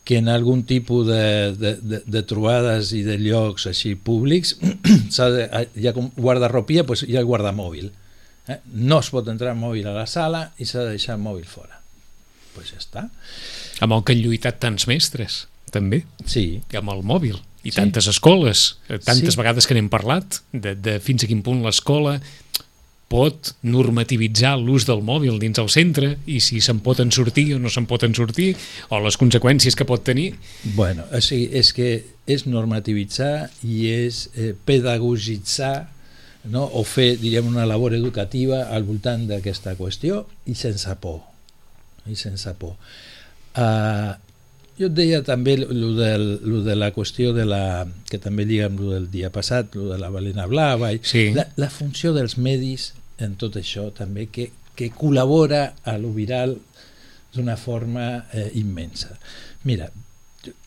que 0.09 0.17
en 0.17 0.29
algun 0.33 0.63
tipus 0.65 1.05
de, 1.05 1.53
de, 1.53 1.75
de, 1.85 1.99
de 2.05 2.21
trobades 2.25 2.89
i 2.97 3.03
de 3.05 3.19
llocs 3.21 3.67
així 3.69 3.93
públics 3.93 4.55
de, 5.35 5.43
hi 5.77 5.85
ha 5.89 5.93
com 5.93 6.09
guardarropia, 6.17 6.81
doncs 6.87 7.05
hi 7.05 7.13
ha 7.13 7.21
el 7.21 7.29
guardamòbil 7.29 7.91
eh? 8.49 8.57
no 8.73 8.97
es 9.03 9.11
pot 9.13 9.29
entrar 9.29 9.53
amb 9.53 9.67
mòbil 9.67 9.85
a 9.91 9.93
la 9.93 10.07
sala 10.09 10.47
i 10.57 10.65
s'ha 10.65 10.87
de 10.87 10.95
deixar 10.97 11.19
el 11.19 11.21
mòbil 11.27 11.45
fora 11.45 11.77
doncs 11.77 12.55
pues 12.55 12.73
ja 12.73 12.81
està 12.81 13.05
Amb 13.85 13.93
el 13.95 14.01
que 14.03 14.15
han 14.17 14.23
lluitat 14.25 14.57
tants 14.59 14.89
mestres, 14.89 15.43
també, 15.71 16.01
sí, 16.27 16.59
i 16.59 16.75
amb 16.79 16.91
el 16.91 17.05
mòbil. 17.07 17.37
I 17.63 17.69
Sí. 17.71 17.75
tantes 17.77 18.07
escoles, 18.11 18.79
tantes 19.05 19.35
Sí. 19.35 19.37
vegades 19.39 19.67
que 19.67 19.75
n'hem 19.77 19.87
parlat, 19.91 20.41
de, 20.51 20.73
de 20.75 20.97
fins 20.99 21.23
a 21.23 21.29
quin 21.29 21.43
punt 21.45 21.61
l'escola 21.63 22.17
pot 23.09 23.53
normativitzar 23.65 24.53
l'ús 24.61 24.85
del 24.85 25.01
mòbil 25.05 25.39
dins 25.41 25.57
el 25.61 25.69
centre 25.73 26.13
i 26.29 26.39
si 26.45 26.61
se'n 26.61 26.79
poden 26.85 27.09
sortir 27.11 27.55
o 27.55 27.59
no 27.59 27.71
se'n 27.73 27.87
poden 27.89 28.13
sortir 28.13 28.51
o 28.89 28.99
les 29.01 29.17
conseqüències 29.17 29.75
que 29.75 29.87
pot 29.89 30.03
tenir 30.05 30.35
Bueno, 30.75 31.07
o 31.11 31.21
sigui, 31.21 31.49
és 31.57 31.73
que 31.73 31.89
és 32.29 32.45
normativitzar 32.45 33.49
i 33.65 33.89
és 33.89 34.27
eh, 34.37 34.53
pedagogitzar 34.53 35.89
no? 36.45 36.63
o 36.69 36.83
fer, 36.85 37.17
diríem, 37.19 37.49
una 37.49 37.65
labor 37.65 37.95
educativa 37.97 38.67
al 38.69 38.85
voltant 38.87 39.25
d'aquesta 39.29 39.75
qüestió 39.79 40.23
i 40.45 40.55
sense 40.55 40.93
por. 41.01 41.23
I 42.09 42.15
sense 42.17 42.53
por. 42.61 42.77
Uh, 43.57 44.13
jo 44.79 44.87
et 44.87 44.95
deia 44.95 45.19
també 45.25 45.57
lo, 45.59 45.91
del, 45.97 46.39
lo 46.45 46.61
de 46.63 46.77
la 46.77 46.93
qüestió 46.95 47.33
de 47.35 47.43
la, 47.49 47.87
que 48.09 48.21
també 48.21 48.45
lliga 48.47 48.69
amb 48.69 48.79
lo 48.79 48.93
del 48.93 49.09
dia 49.11 49.33
passat, 49.33 49.75
lo 49.75 49.89
de 49.91 49.99
la 49.99 50.11
balena 50.13 50.47
blava, 50.47 50.93
i 50.95 51.01
Sí. 51.03 51.29
la, 51.35 51.49
la 51.59 51.69
funció 51.73 52.13
dels 52.15 52.37
medis 52.37 52.93
en 53.19 53.35
tot 53.39 53.57
això 53.59 53.89
també, 53.95 54.27
que, 54.33 54.49
que 54.75 54.91
col·labora 54.95 55.73
a 55.83 55.97
lo 56.01 56.11
viral 56.15 56.57
d'una 57.35 57.57
forma 57.59 58.25
eh, 58.33 58.49
immensa. 58.57 59.17
Mira, 59.63 59.89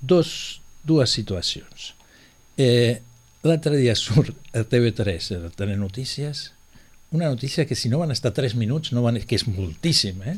dos, 0.01 0.61
dues 0.85 1.11
situacions. 1.11 1.95
Eh, 2.57 3.01
L'altre 3.43 3.75
dia 3.75 3.97
surt 3.99 4.37
a 4.55 4.63
TV3, 4.63 5.17
a 5.35 5.49
Telenotícies, 5.59 6.53
una 7.11 7.27
notícia 7.27 7.67
que 7.67 7.75
si 7.75 7.89
no 7.91 7.99
van 7.99 8.13
estar 8.15 8.31
3 8.33 8.55
minuts, 8.55 8.93
no 8.95 9.03
van, 9.03 9.19
que 9.27 9.35
és 9.35 9.49
moltíssim, 9.49 10.23
eh? 10.23 10.37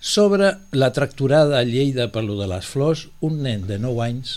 sobre 0.00 0.52
la 0.72 0.92
tracturada 0.96 1.58
a 1.58 1.64
Lleida 1.66 2.06
per 2.14 2.22
lo 2.24 2.38
de 2.38 2.46
les 2.48 2.68
flors, 2.70 3.08
un 3.20 3.42
nen 3.42 3.66
de 3.66 3.80
9 3.82 4.06
anys 4.06 4.36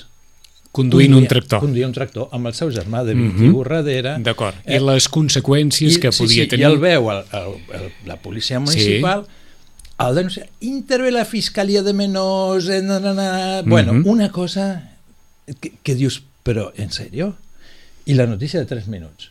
Conduint 0.74 1.14
un 1.14 1.28
tractor. 1.30 1.60
conduïa 1.62 1.86
un 1.86 1.94
tractor 1.94 2.30
amb 2.34 2.50
el 2.50 2.56
seu 2.58 2.72
germà 2.74 3.04
de 3.06 3.14
21 3.14 3.30
Mhm. 3.30 3.48
mm 3.54 3.62
-hmm. 3.64 3.68
darrere 3.70 4.16
D'acord. 4.24 4.56
Eh, 4.66 4.78
I 4.78 4.80
les 4.80 5.08
conseqüències 5.08 6.00
que 6.00 6.12
sí, 6.12 6.24
podia 6.24 6.44
sí, 6.44 6.50
tenir... 6.50 6.64
I 6.66 6.72
el 6.72 6.80
veu 6.80 7.12
el, 7.12 7.24
el, 7.32 7.54
el, 7.82 7.92
la 8.06 8.18
policia 8.18 8.60
municipal, 8.60 9.26
sí. 9.26 10.06
el 10.08 10.16
denuncia, 10.16 10.48
intervé 10.62 11.12
la 11.12 11.26
Fiscalia 11.26 11.84
de 11.84 11.94
Menors, 11.94 12.68
eh, 12.70 12.82
na, 12.82 13.00
na, 13.00 13.14
na. 13.14 13.62
bueno, 13.66 13.94
Mhm. 13.94 14.08
una 14.08 14.32
cosa 14.32 14.90
que, 15.62 15.74
que 15.84 15.96
dius, 15.96 16.24
però 16.44 16.72
en 16.76 16.90
sèrio? 16.90 17.36
I 18.06 18.16
la 18.16 18.26
notícia 18.26 18.60
de 18.60 18.66
3 18.66 18.88
minuts. 18.88 19.30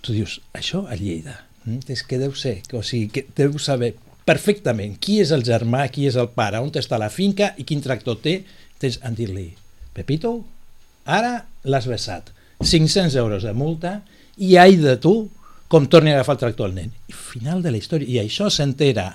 Tu 0.00 0.12
dius, 0.12 0.40
això 0.54 0.88
a 0.88 0.96
Lleida, 0.96 1.44
mm? 1.64 1.78
és 1.88 2.02
que 2.02 2.18
deu 2.18 2.34
ser, 2.34 2.62
que, 2.66 2.76
o 2.76 2.82
sigui, 2.82 3.08
que 3.08 3.26
deu 3.36 3.58
saber 3.58 3.94
perfectament 4.24 4.96
qui 4.98 5.20
és 5.20 5.30
el 5.30 5.42
germà, 5.44 5.88
qui 5.90 6.06
és 6.06 6.16
el 6.16 6.28
pare, 6.30 6.58
on 6.58 6.70
està 6.72 6.98
la 6.98 7.10
finca 7.10 7.54
i 7.58 7.64
quin 7.64 7.80
tractor 7.80 8.16
té, 8.22 8.44
tens 8.78 8.98
en 9.04 9.14
dir-li, 9.14 9.54
Pepito, 9.92 10.44
ara 11.04 11.46
l'has 11.64 11.86
vessat, 11.90 12.30
500 12.62 13.16
euros 13.18 13.42
de 13.46 13.52
multa 13.52 14.00
i 14.38 14.56
ai 14.56 14.76
de 14.80 14.96
tu 14.96 15.30
com 15.72 15.86
torni 15.88 16.12
a 16.12 16.20
agafar 16.20 16.36
el 16.36 16.42
tractor 16.44 16.68
al 16.68 16.74
nen. 16.76 16.92
I 17.08 17.14
final 17.16 17.62
de 17.64 17.72
la 17.72 17.80
història. 17.80 18.08
I 18.08 18.20
això 18.26 18.50
s'entera 18.52 19.06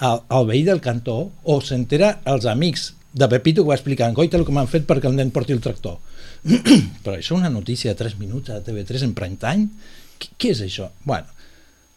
el, 0.00 0.22
el 0.32 0.46
veí 0.48 0.62
del 0.64 0.80
cantó 0.84 1.18
o 1.44 1.58
s'entera 1.60 2.16
els 2.24 2.46
amics 2.48 2.92
de 3.16 3.28
Pepito 3.32 3.64
que 3.64 3.72
va 3.72 3.78
explicant, 3.78 4.14
goita 4.16 4.36
el 4.36 4.44
que 4.44 4.52
m'han 4.52 4.68
fet 4.68 4.84
perquè 4.88 5.08
el 5.08 5.16
nen 5.16 5.32
porti 5.32 5.54
el 5.56 5.62
tractor. 5.64 5.98
Però 7.04 7.16
això 7.16 7.34
és 7.34 7.38
una 7.38 7.52
notícia 7.52 7.92
de 7.92 7.98
3 8.00 8.18
minuts 8.20 8.52
a 8.52 8.60
TV3 8.64 9.06
en 9.08 9.14
prime 9.16 9.40
time? 9.40 9.70
Què, 10.20 10.32
què 10.36 10.52
és 10.52 10.62
això? 10.64 10.90
Bueno, 11.04 11.32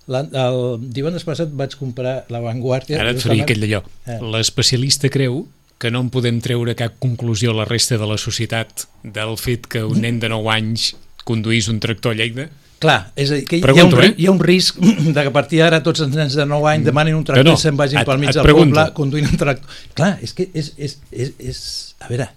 la, 0.09 0.23
el 0.45 0.87
divendres 0.95 1.27
passat 1.27 1.51
vaig 1.55 1.75
comprar 1.79 2.23
La 2.33 2.41
Vanguardia. 2.43 2.99
Ara 3.01 3.13
et 3.13 3.23
faria 3.23 3.45
aquell 3.45 3.61
d'allò. 3.65 3.83
Eh. 4.07 4.19
L'especialista 4.35 5.11
creu 5.13 5.43
que 5.79 5.89
no 5.91 6.01
en 6.03 6.09
podem 6.11 6.41
treure 6.43 6.75
cap 6.75 6.97
conclusió 6.99 7.51
a 7.53 7.59
la 7.61 7.65
resta 7.65 7.97
de 7.97 8.07
la 8.09 8.17
societat 8.19 8.85
del 9.03 9.37
fet 9.39 9.67
que 9.71 9.83
un 9.87 10.01
nen 10.03 10.19
de 10.19 10.27
9 10.29 10.51
anys 10.51 10.89
conduís 11.23 11.69
un 11.71 11.79
tractor 11.79 12.11
a 12.13 12.19
Lleida? 12.19 12.49
Clar, 12.79 13.11
és 13.19 13.31
a 13.31 13.35
dir, 13.35 13.43
que 13.47 13.57
hi, 13.57 13.59
ha 13.59 13.65
Pregunto, 13.67 13.97
un, 13.97 14.01
ri- 14.03 14.09
eh? 14.11 14.15
hi 14.17 14.27
ha 14.27 14.31
un 14.31 14.39
risc 14.39 14.77
de 15.15 15.15
que 15.15 15.27
a 15.27 15.33
partir 15.35 15.59
d'ara 15.59 15.81
tots 15.83 15.99
els 16.05 16.13
nens 16.15 16.35
de 16.35 16.45
9 16.47 16.69
anys 16.73 16.85
demanin 16.87 17.15
un 17.17 17.25
tractor 17.27 17.47
no, 17.47 17.55
i 17.55 17.63
se'n 17.63 17.75
vagin 17.79 17.99
et- 17.99 18.07
pel 18.07 18.19
mig 18.21 18.31
del 18.35 18.47
poble 18.55 18.85
conduint 18.95 19.27
un 19.31 19.39
tractor. 19.39 19.79
Clar, 19.95 20.13
és 20.23 20.31
que 20.35 20.49
és, 20.53 20.73
és, 20.77 20.97
és, 21.11 21.33
és 21.39 21.59
a 21.99 22.07
veure, 22.11 22.29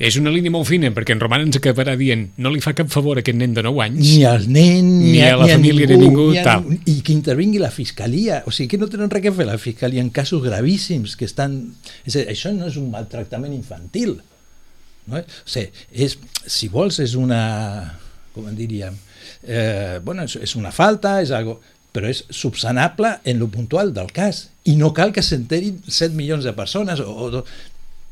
És 0.00 0.16
una 0.16 0.30
línia 0.32 0.48
molt 0.52 0.64
fina, 0.64 0.88
perquè 0.96 1.12
en 1.12 1.20
Roman 1.20 1.42
ens 1.44 1.58
acabarà 1.58 1.92
dient 2.00 2.22
no 2.40 2.48
li 2.52 2.62
fa 2.64 2.72
cap 2.76 2.88
favor 2.88 3.18
a 3.18 3.20
aquest 3.20 3.36
nen 3.36 3.52
de 3.52 3.64
9 3.66 3.82
anys. 3.84 3.98
ni 4.00 4.24
al 4.24 4.46
nen, 4.48 4.86
ni, 4.96 5.10
Ni 5.12 5.22
a 5.26 5.34
la 5.36 5.48
família, 5.50 5.86
ni 5.90 5.98
a 5.98 6.00
ningú, 6.00 6.30
a 6.32 6.44
tal. 6.46 6.62
ningú, 6.64 6.78
i 6.88 7.02
que 7.04 7.12
intervingui 7.12 7.60
la 7.60 7.68
fiscalia, 7.70 8.40
o 8.48 8.54
sigui 8.54 8.70
que 8.72 8.80
no 8.80 8.88
tenen 8.88 9.12
res 9.12 9.28
a 9.28 9.34
fer 9.36 9.46
la 9.46 9.58
fiscalia 9.60 10.00
en 10.00 10.08
casos 10.08 10.40
gravíssims 10.42 11.18
que 11.20 11.28
estan... 11.28 11.58
És 12.06 12.16
dir, 12.16 12.24
això 12.32 12.54
no 12.56 12.70
és 12.70 12.78
un 12.80 12.88
maltractament 12.94 13.52
infantil, 13.52 14.16
no? 15.04 15.20
o 15.20 15.24
sigui, 15.44 15.68
és, 15.92 16.16
si 16.48 16.72
vols 16.72 17.02
és 17.04 17.12
una, 17.20 17.42
com 18.32 18.48
en 18.48 18.56
diríem, 18.56 18.96
eh, 19.44 20.00
bueno, 20.02 20.24
és, 20.24 20.38
és 20.40 20.56
una 20.56 20.72
falta, 20.72 21.18
és 21.20 21.34
algo, 21.36 21.58
però 21.92 22.08
és 22.08 22.22
subsanable 22.30 23.18
en 23.28 23.40
lo 23.42 23.50
puntual 23.50 23.92
del 23.92 24.12
cas 24.14 24.46
i 24.68 24.76
no 24.78 24.92
cal 24.94 25.12
que 25.12 25.24
s'enterin 25.26 25.80
7 25.86 26.14
milions 26.14 26.46
de 26.46 26.52
persones 26.54 27.00
o, 27.02 27.10
o 27.10 27.44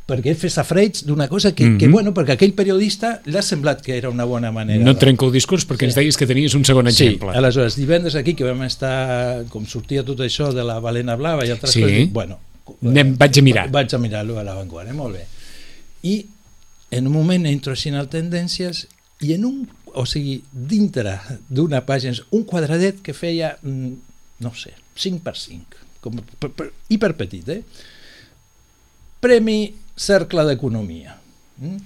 perquè 0.09 0.33
fes 0.40 0.57
afreig 0.57 1.03
d'una 1.05 1.27
cosa 1.29 1.53
que, 1.55 1.64
mm 1.64 1.68
-hmm. 1.75 1.79
que, 1.79 1.87
Mhm. 1.87 1.92
bueno, 1.92 2.14
perquè 2.14 2.33
aquell 2.33 2.55
periodista 2.55 3.21
li 3.27 3.37
ha 3.37 3.42
semblat 3.42 3.83
que 3.83 3.97
era 3.97 4.09
una 4.09 4.25
bona 4.25 4.51
manera. 4.51 4.83
No 4.83 4.97
trenco 4.97 5.27
el 5.27 5.33
discurs 5.33 5.66
perquè 5.68 5.81
Sí. 5.81 5.85
ens 5.85 5.94
deies 5.97 6.16
que 6.16 6.27
tenies 6.27 6.55
un 6.55 6.64
segon 6.64 6.87
exemple. 6.88 7.31
Sí, 7.33 7.37
aleshores, 7.38 7.77
divendres 7.77 8.14
aquí, 8.14 8.35
que 8.35 8.44
vam 8.44 8.62
estar, 8.62 9.44
com 9.51 9.66
sortia 9.66 10.03
tot 10.03 10.18
això 10.21 10.51
de 10.53 10.64
la 10.64 10.81
balena 10.81 11.14
blava 11.16 11.44
i 11.44 11.51
altres 11.51 11.73
Sí. 11.73 11.83
coses, 11.83 11.97
dic, 11.99 12.12
bueno, 12.12 12.38
Anem- 12.83 13.16
vaig 13.18 13.38
a 13.38 13.42
mirar. 13.42 13.71
Vaig 13.71 13.94
a 13.94 13.99
mirar-lo 13.99 14.38
a 14.38 14.42
l'avantguarda, 14.44 14.92
molt 14.94 15.14
bé. 15.14 15.27
I 16.03 16.27
en 16.90 17.07
un 17.07 17.12
moment 17.12 17.44
entro 17.47 17.73
així 17.73 17.88
en 17.90 17.97
el 17.97 18.09
Tendències 18.09 18.87
i 19.21 19.35
en 19.35 19.44
un, 19.44 19.68
o 19.94 20.07
sigui, 20.07 20.42
dintre 20.53 21.21
d'una 21.51 21.85
pàgina, 21.85 22.16
un 22.31 22.44
quadradet 22.44 23.03
que 23.03 23.12
feia, 23.12 23.59
mm, 23.62 23.88
no 24.40 24.55
sé, 24.55 24.73
5 24.94 25.21
per 25.23 25.37
5, 25.37 25.77
com, 26.01 26.14
per, 26.38 26.51
per, 26.51 26.73
hiperpetit, 26.88 27.49
eh? 27.49 27.62
Premi 29.21 29.75
Cercle 29.98 30.44
d'Economia 30.46 31.16
mm? 31.58 31.76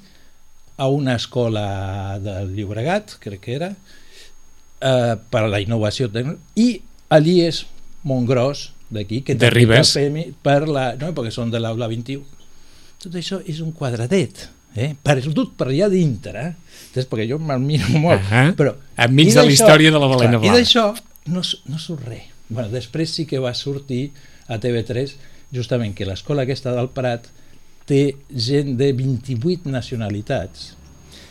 a 0.82 0.88
una 0.92 1.16
escola 1.16 2.18
del 2.22 2.54
Llobregat, 2.56 3.16
crec 3.22 3.40
que 3.44 3.56
era, 3.56 3.72
eh, 3.72 5.14
per 5.16 5.42
a 5.44 5.50
la 5.50 5.60
innovació 5.62 6.10
i 6.56 6.68
a 7.08 7.18
l'IES 7.20 7.64
Montgròs, 8.08 8.72
d'aquí, 8.92 9.22
que 9.22 9.34
De 9.34 9.50
Ribes. 9.50 9.94
per 10.42 10.68
la, 10.68 10.92
no, 11.00 11.12
perquè 11.16 11.32
són 11.32 11.52
de 11.52 11.60
l'aula 11.62 11.88
21. 11.88 12.24
Tot 13.02 13.14
això 13.18 13.40
és 13.48 13.60
un 13.64 13.72
quadradet, 13.72 14.48
eh? 14.76 14.92
perdut 15.02 15.54
per 15.58 15.70
allà 15.70 15.88
dintre, 15.88 16.42
eh? 16.42 16.52
Entonces, 16.88 17.08
perquè 17.08 17.26
jo 17.30 17.38
me'l 17.40 17.62
miro 17.62 17.88
molt, 17.98 18.20
Ahà. 18.20 18.52
però... 18.58 18.74
Enmig 19.00 19.32
de 19.32 19.46
la 19.46 19.54
història 19.54 19.90
de 19.90 20.02
la 20.02 20.10
balena 20.10 20.38
blava. 20.38 20.52
I 20.52 20.60
d'això 20.60 20.90
no, 21.32 21.42
no 21.42 21.80
surt 21.80 22.04
res. 22.08 22.28
Bueno, 22.52 22.68
després 22.68 23.14
sí 23.16 23.24
que 23.24 23.40
va 23.40 23.54
sortir 23.56 24.10
a 24.52 24.58
TV3 24.60 25.14
justament 25.56 25.94
que 25.96 26.04
l'escola 26.08 26.44
aquesta 26.44 26.74
del 26.76 26.90
Prat 26.92 27.30
té 27.88 28.16
gent 28.30 28.76
de 28.78 28.92
28 28.92 29.70
nacionalitats 29.70 30.72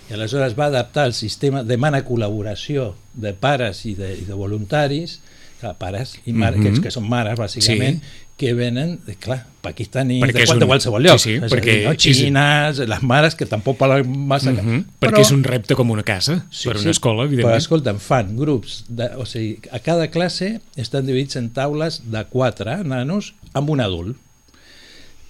i 0.09 0.13
aleshores 0.13 0.57
va 0.59 0.65
adaptar 0.67 1.05
el 1.07 1.13
sistema, 1.15 1.63
demana 1.63 2.03
col·laboració 2.03 2.93
de 3.13 3.31
pares 3.33 3.85
i 3.87 3.95
de, 3.95 4.11
i 4.19 4.25
de 4.27 4.35
voluntaris 4.35 5.19
clar, 5.61 5.77
pares 5.77 6.17
i 6.25 6.33
mares, 6.33 6.59
mm 6.59 6.65
-hmm. 6.65 6.81
que 6.81 6.91
són 6.91 7.07
mares 7.07 7.37
bàsicament, 7.39 8.01
Sí. 8.01 8.27
que 8.37 8.53
venen, 8.53 8.99
de, 9.05 9.15
clar, 9.15 9.45
pakistanis, 9.61 10.23
Perquè 10.23 10.47
de, 10.47 10.59
de 10.59 10.65
qualsevol 10.65 11.03
lloc, 11.03 11.19
sí, 11.19 11.35
sí, 11.35 11.39
perquè 11.39 11.75
dir, 11.77 11.87
no? 11.87 11.93
xines, 11.93 12.79
les 12.79 13.03
mares 13.03 13.35
que 13.35 13.45
tampoc 13.45 13.77
parlen 13.77 14.09
massa... 14.27 14.51
Uh 14.51 14.57
-huh. 14.57 14.85
però- 14.99 15.11
Perquè 15.11 15.21
és 15.21 15.31
un 15.31 15.43
repte 15.43 15.75
com 15.75 15.91
una 15.91 16.03
casa, 16.03 16.45
sí, 16.49 16.67
per 16.67 16.77
una 16.77 16.89
escola, 16.91 17.23
Però 17.23 17.27
evidentment. 17.27 17.57
escolta'm, 17.57 17.99
fan 17.99 18.35
grups, 18.35 18.85
de, 18.87 19.11
o 19.15 19.25
sigui, 19.25 19.59
a 19.71 19.79
cada 19.79 20.09
classe 20.09 20.59
estan 20.75 21.05
dividits 21.05 21.35
en 21.35 21.51
taules 21.51 22.01
de 22.11 22.25
quatre 22.25 22.83
nanos 22.83 23.35
amb 23.53 23.69
un 23.69 23.79
adult. 23.79 24.17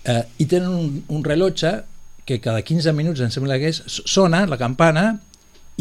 Eh, 0.05 0.23
I 0.41 0.47
tenen 0.49 0.69
un, 0.73 1.03
un 1.07 1.23
rellotge 1.23 1.81
que 2.25 2.39
cada 2.41 2.61
15 2.61 2.93
minuts, 2.93 3.21
em 3.21 3.31
sembla 3.33 3.59
que 3.61 3.69
és, 3.73 3.81
sona 3.85 4.45
la 4.49 4.59
campana 4.61 5.19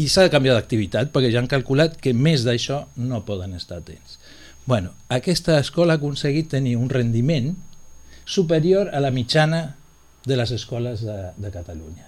i 0.01 0.07
s'ha 0.09 0.25
de 0.25 0.33
canviar 0.33 0.55
d'activitat 0.57 1.11
perquè 1.13 1.31
ja 1.33 1.41
han 1.41 1.49
calculat 1.51 1.97
que 2.01 2.13
més 2.13 2.45
d'això 2.47 2.83
no 2.97 3.23
poden 3.25 3.55
estar 3.57 3.81
atents. 3.81 4.17
Bueno, 4.65 4.93
aquesta 5.09 5.57
escola 5.59 5.95
ha 5.95 6.01
aconseguit 6.01 6.51
tenir 6.53 6.77
un 6.77 6.89
rendiment 6.89 7.55
superior 8.25 8.91
a 8.93 9.01
la 9.01 9.11
mitjana 9.11 9.75
de 10.25 10.37
les 10.37 10.51
escoles 10.53 11.01
de, 11.01 11.17
de 11.37 11.51
Catalunya. 11.51 12.07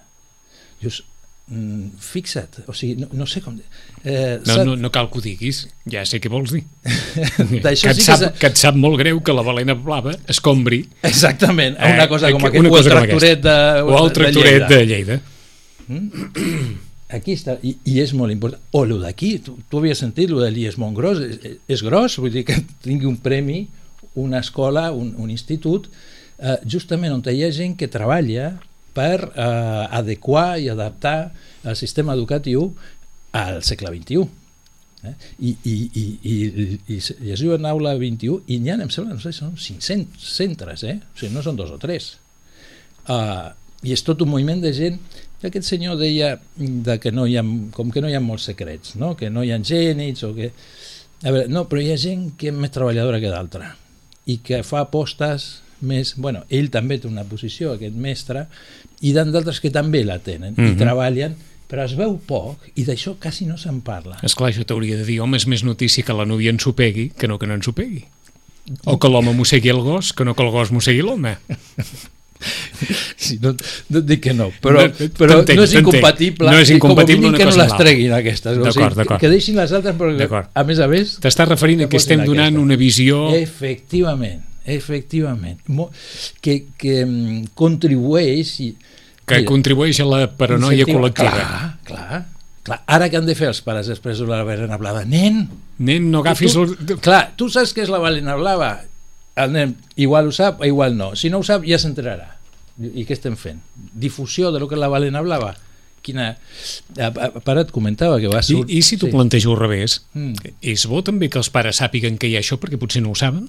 Dius, 0.82 1.02
mm, 1.48 1.90
fixa't, 2.00 2.62
o 2.68 2.74
sigui, 2.74 2.96
no, 3.04 3.08
no 3.14 3.26
sé 3.28 3.42
com... 3.42 3.58
Eh, 4.04 4.40
No, 4.48 4.64
no, 4.66 4.76
no 4.76 4.92
cal 4.92 5.10
que 5.12 5.20
ho 5.20 5.22
diguis, 5.24 5.68
ja 5.90 6.04
sé 6.06 6.20
què 6.24 6.30
vols 6.32 6.52
dir. 6.56 6.64
Que, 6.84 7.70
et 7.72 7.78
sí 7.78 7.88
que 7.88 7.94
sap, 8.00 8.20
s'ha- 8.20 8.32
que 8.40 8.48
et 8.52 8.58
sap 8.60 8.76
molt 8.80 8.98
greu 9.00 9.20
que 9.24 9.34
la 9.36 9.44
balena 9.46 9.76
blava 9.76 10.16
escombri 10.32 10.82
Exactament, 11.04 11.76
a 11.80 11.90
Eh, 11.92 11.94
una 12.00 12.08
cosa 12.12 12.32
com 12.32 12.42
que- 12.42 12.48
aquest, 12.54 12.60
una 12.64 12.70
o 12.70 12.74
el 12.74 12.78
cosa 12.78 12.90
com 12.96 13.00
tractoret 13.04 13.44
de, 13.44 13.58
o 13.84 14.00
el 14.06 14.12
tractoret 14.18 14.68
de 14.68 14.76
de 14.76 14.86
Lleida. 14.86 15.20
Lleida. 15.20 15.22
Aquí 17.14 17.36
està, 17.38 17.60
i, 17.62 17.76
i 17.86 18.00
és 18.02 18.12
molt 18.18 18.34
important. 18.34 18.62
O 18.74 18.84
el 18.88 18.96
d'aquí, 19.04 19.36
tu, 19.46 19.54
tu 19.70 19.78
havies 19.78 20.00
sentit, 20.02 20.32
el 20.34 20.40
de 20.42 20.50
l'IES 20.50 20.80
Montgros, 20.82 21.20
és, 21.22 21.60
és 21.70 21.84
gros, 21.86 22.16
vull 22.18 22.34
dir 22.34 22.42
que 22.48 22.56
tingui 22.82 23.06
un 23.06 23.20
premi, 23.22 23.68
una 24.18 24.40
escola, 24.42 24.88
un, 24.98 25.12
un 25.22 25.30
institut, 25.30 25.90
eh, 26.40 26.56
justament 26.66 27.14
on 27.14 27.22
hi 27.30 27.44
ha 27.46 27.52
gent 27.54 27.76
que 27.78 27.88
treballa 27.92 28.56
per 28.94 29.18
eh, 29.26 29.98
adequar 30.00 30.60
i 30.62 30.70
adaptar 30.72 31.34
el 31.64 31.76
sistema 31.80 32.14
educatiu 32.14 32.70
al 33.34 33.64
segle 33.66 33.92
XXI. 33.96 34.24
Eh? 35.04 35.14
I, 35.40 35.50
i, 35.50 35.74
i, 35.74 36.04
i, 36.04 36.36
i, 36.96 36.98
i 36.98 37.34
es 37.34 37.42
diu 37.42 37.56
en 37.58 37.68
aula 37.68 37.96
21 38.00 38.46
i 38.54 38.60
n'hi 38.62 38.72
ha, 38.72 38.78
em 38.80 38.92
sembla, 38.94 39.18
no 39.18 39.24
sé, 39.24 39.34
són 39.36 39.58
500 39.58 40.30
centres, 40.38 40.86
eh? 40.88 41.00
o 41.02 41.20
sigui, 41.20 41.34
no 41.36 41.44
són 41.46 41.60
dos 41.60 41.74
o 41.74 41.80
tres. 41.82 42.14
Uh, 43.10 43.52
I 43.84 43.92
és 43.98 44.06
tot 44.08 44.22
un 44.24 44.32
moviment 44.32 44.62
de 44.64 44.72
gent 44.76 45.02
que 45.42 45.50
aquest 45.50 45.68
senyor 45.68 45.98
deia 46.00 46.38
de 46.56 46.96
que 47.04 47.12
no 47.12 47.26
hi 47.28 47.36
ha, 47.36 47.44
com 47.76 47.92
que 47.92 48.00
no 48.00 48.08
hi 48.08 48.16
ha 48.16 48.24
molts 48.24 48.48
secrets, 48.48 48.96
no? 48.96 49.12
que 49.20 49.28
no 49.34 49.44
hi 49.44 49.52
ha 49.52 49.60
gènits 49.60 50.24
o 50.24 50.32
que... 50.38 50.54
A 51.24 51.32
veure, 51.32 51.50
no, 51.52 51.66
però 51.72 51.84
hi 51.84 51.92
ha 51.92 52.00
gent 52.00 52.30
que 52.40 52.50
és 52.52 52.56
més 52.56 52.72
treballadora 52.72 53.20
que 53.24 53.32
d'altra 53.32 53.74
i 54.28 54.38
que 54.44 54.62
fa 54.64 54.86
apostes 54.86 55.63
més... 55.84 56.16
Bueno, 56.18 56.44
ell 56.50 56.70
també 56.74 56.98
té 57.00 57.08
una 57.10 57.26
posició, 57.28 57.74
aquest 57.78 57.96
mestre, 57.96 58.48
i 59.02 59.14
d'altres 59.14 59.60
que 59.64 59.72
també 59.74 60.04
la 60.08 60.20
tenen 60.20 60.54
mm 60.54 60.58
-hmm. 60.58 60.70
i 60.70 60.72
Mhm. 60.72 60.80
treballen, 60.80 61.36
però 61.70 61.86
es 61.86 61.96
veu 61.98 62.18
poc 62.26 62.58
i 62.76 62.86
d'això 62.86 63.16
quasi 63.20 63.46
no 63.46 63.58
se'n 63.58 63.82
parla. 63.82 64.18
És 64.24 64.36
clar, 64.36 64.52
això 64.52 64.66
t'hauria 64.66 64.98
de 64.98 65.06
dir, 65.06 65.20
home, 65.22 65.38
és 65.38 65.48
més 65.48 65.64
notícia 65.64 66.04
que 66.04 66.14
la 66.14 66.26
núvia 66.26 66.52
ensopegui 66.52 67.12
que 67.18 67.28
no 67.28 67.40
que 67.40 67.48
no 67.48 67.56
ensopegui. 67.56 68.06
O 68.86 68.98
que 68.98 69.10
l'home 69.10 69.34
mossegui 69.34 69.70
el 69.70 69.82
gos 69.82 70.14
que 70.14 70.24
no 70.24 70.36
que 70.36 70.44
el 70.44 70.52
gos 70.52 70.72
mossegui 70.72 71.02
l'home. 71.02 71.38
Sí, 73.18 73.38
no, 73.42 73.54
no 73.90 74.00
et 74.00 74.06
dic 74.06 74.22
que 74.26 74.34
no, 74.34 74.50
però, 74.62 74.84
No, 74.84 75.08
però 75.18 75.38
no 75.56 75.64
és 75.64 75.74
incompatible, 75.80 76.52
No 76.52 76.60
és 76.60 76.70
i 76.70 76.78
com 76.78 76.92
a 76.92 76.94
incompatible 76.94 77.32
que 77.38 77.46
no 77.48 77.56
les 77.56 77.76
treguin 77.80 78.16
aquestes. 78.18 78.58
O 78.58 78.72
sigui, 78.76 79.20
que 79.22 79.30
deixin 79.32 79.56
les 79.56 79.72
altres, 79.72 79.96
però 79.96 80.44
a 80.54 80.64
més 80.68 80.82
a 80.84 80.88
més... 80.92 81.18
T'estàs 81.24 81.48
referint 81.48 81.86
a 81.86 81.88
que 81.88 82.02
estem 82.02 82.26
donant 82.26 82.52
aquesta. 82.52 82.66
una 82.66 82.76
visió... 82.76 83.22
Efectivament, 83.38 84.42
efectivament. 84.66 85.62
Que, 86.42 86.64
que 86.78 87.02
mm, 87.06 87.54
contribueix... 87.58 88.54
I, 88.64 88.74
que 89.24 89.40
Mira, 89.40 89.48
contribueix 89.48 90.00
a 90.04 90.08
la 90.08 90.24
paranoia 90.36 90.86
col·lectiva. 90.88 91.32
Clar, 91.32 91.68
clar, 91.88 92.24
clar. 92.68 92.80
Ara 92.92 93.08
que 93.12 93.20
han 93.20 93.28
de 93.28 93.36
fer 93.40 93.48
els 93.54 93.62
pares 93.64 93.88
després 93.88 94.20
de 94.20 94.28
la 94.28 94.42
balena 94.48 94.80
blava? 94.82 95.06
Nen, 95.08 95.46
Nen, 95.80 96.10
no 96.12 96.24
agafis... 96.24 96.56
tu, 96.56 96.66
El... 96.68 96.98
clar, 97.04 97.30
tu 97.40 97.48
saps 97.52 97.74
què 97.76 97.86
és 97.86 97.92
la 97.92 98.02
balena 98.04 98.36
blava? 98.40 98.76
El 99.40 99.54
nen 99.56 99.76
igual 99.98 100.30
ho 100.30 100.34
sap 100.36 100.62
o 100.62 100.68
igual 100.68 100.98
no. 100.98 101.14
Si 101.18 101.32
no 101.34 101.42
ho 101.42 101.46
sap, 101.48 101.64
ja 101.66 101.80
s'enterarà. 101.82 102.28
I, 102.78 102.92
I 103.02 103.06
què 103.08 103.16
estem 103.16 103.38
fent? 103.40 103.62
Difusió 103.76 104.52
de 104.54 104.62
lo 104.62 104.68
que 104.70 104.78
és 104.78 104.82
la 104.84 104.92
balena 104.94 105.24
blava? 105.26 105.54
Quina... 106.04 106.34
A, 107.00 107.08
a, 107.08 107.30
a 107.32 107.42
part 107.42 107.64
et 107.64 107.74
comentava 107.74 108.20
que 108.22 108.30
va 108.30 108.44
I, 108.44 108.48
sortir... 108.52 108.78
I 108.78 108.84
si 108.86 109.00
t'ho 109.02 109.10
plantejo 109.14 109.56
al 109.56 109.62
revés? 109.64 110.02
Mm. 110.14 110.54
És 110.74 110.86
bo 110.92 111.02
també 111.06 111.32
que 111.32 111.40
els 111.42 111.50
pares 111.54 111.80
sàpiguen 111.82 112.20
que 112.20 112.30
hi 112.30 112.36
ha 112.38 112.44
això 112.44 112.60
perquè 112.62 112.78
potser 112.82 113.02
no 113.06 113.16
ho 113.16 113.18
saben? 113.18 113.48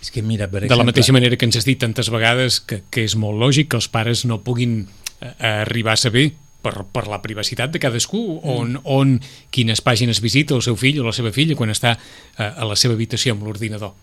És 0.00 0.12
que 0.14 0.22
mira, 0.22 0.46
per 0.46 0.60
De 0.62 0.66
exemple... 0.66 0.78
la 0.78 0.88
mateixa 0.88 1.14
manera 1.14 1.36
que 1.36 1.48
ens 1.48 1.58
has 1.58 1.66
dit 1.66 1.78
tantes 1.80 2.10
vegades 2.14 2.60
que, 2.60 2.82
que 2.90 3.04
és 3.06 3.16
molt 3.18 3.38
lògic 3.40 3.72
que 3.72 3.80
els 3.80 3.88
pares 3.90 4.24
no 4.28 4.40
puguin 4.44 4.84
eh, 5.20 5.32
arribar 5.64 5.96
a 5.96 6.00
saber 6.00 6.28
per, 6.62 6.84
per 6.92 7.06
la 7.10 7.20
privacitat 7.22 7.72
de 7.74 7.80
cadascú 7.82 8.20
on, 8.42 8.78
on 8.84 9.18
quines 9.54 9.82
pàgines 9.84 10.22
visita 10.22 10.56
el 10.56 10.62
seu 10.66 10.78
fill 10.78 11.00
o 11.02 11.06
la 11.06 11.14
seva 11.16 11.32
filla 11.34 11.58
quan 11.58 11.74
està 11.74 11.96
eh, 11.96 12.46
a 12.46 12.68
la 12.68 12.78
seva 12.78 12.94
habitació 12.98 13.34
amb 13.34 13.46
l'ordinador. 13.46 13.94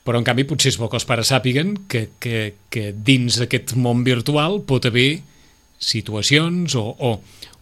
Però, 0.00 0.16
en 0.16 0.24
canvi, 0.24 0.46
potser 0.48 0.72
és 0.72 0.78
bo 0.80 0.88
que 0.88 0.96
els 0.96 1.04
pares 1.06 1.28
sàpiguen 1.28 1.74
que, 1.90 2.06
que, 2.22 2.54
que 2.72 2.90
dins 2.96 3.36
d'aquest 3.42 3.74
món 3.76 4.00
virtual 4.06 4.62
pot 4.66 4.88
haver 4.88 5.20
situacions 5.80 6.74
o, 6.76 6.86
o, 6.96 7.10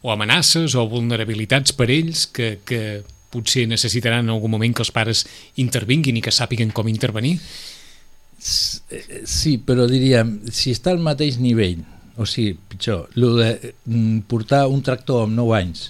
o 0.02 0.12
amenaces 0.12 0.76
o 0.78 0.86
vulnerabilitats 0.90 1.74
per 1.74 1.88
ells 1.90 2.26
que, 2.30 2.58
que 2.66 3.02
potser 3.32 3.66
necessitaran 3.68 4.24
en 4.26 4.32
algun 4.34 4.52
moment 4.54 4.74
que 4.74 4.84
els 4.84 4.92
pares 4.94 5.24
intervinguin 5.60 6.16
i 6.18 6.24
que 6.24 6.32
sàpiguen 6.34 6.72
com 6.74 6.88
intervenir. 6.88 7.36
Sí, 8.38 9.58
però 9.66 9.86
diríem, 9.90 10.36
si 10.54 10.70
està 10.72 10.92
al 10.94 11.02
mateix 11.02 11.40
nivell, 11.42 11.80
o 12.18 12.26
sigui, 12.26 12.54
pitjor, 12.70 13.08
lo 13.18 13.34
de 13.36 13.74
mm, 13.84 14.26
portar 14.30 14.66
un 14.70 14.82
tractor 14.86 15.24
amb 15.26 15.34
9 15.38 15.56
anys, 15.58 15.88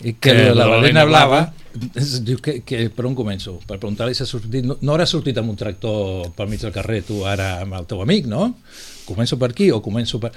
eh, 0.00 0.12
que, 0.14 0.32
Que 0.32 0.34
la 0.50 0.64
la 0.64 0.66
balena 0.72 1.04
blava, 1.06 1.40
blava. 1.74 1.92
es 1.98 2.16
diu 2.26 2.38
que, 2.42 2.60
que 2.66 2.88
per 2.90 3.06
on 3.06 3.14
començo? 3.18 3.56
Per 3.66 3.78
preguntar-li 3.78 4.14
si 4.14 4.22
ha 4.22 4.28
sortit... 4.28 4.66
No, 4.66 4.76
no 4.82 4.92
haurà 4.94 5.06
sortit 5.06 5.38
amb 5.38 5.50
un 5.54 5.56
tractor 5.58 6.28
pel 6.36 6.50
mig 6.50 6.60
del 6.62 6.74
carrer 6.74 7.02
tu 7.06 7.22
ara 7.26 7.60
amb 7.62 7.78
el 7.78 7.86
teu 7.90 8.02
amic, 8.02 8.26
no? 8.30 8.50
Començo 9.06 9.38
per 9.38 9.52
aquí 9.54 9.70
o 9.74 9.80
començo 9.82 10.20
per... 10.22 10.32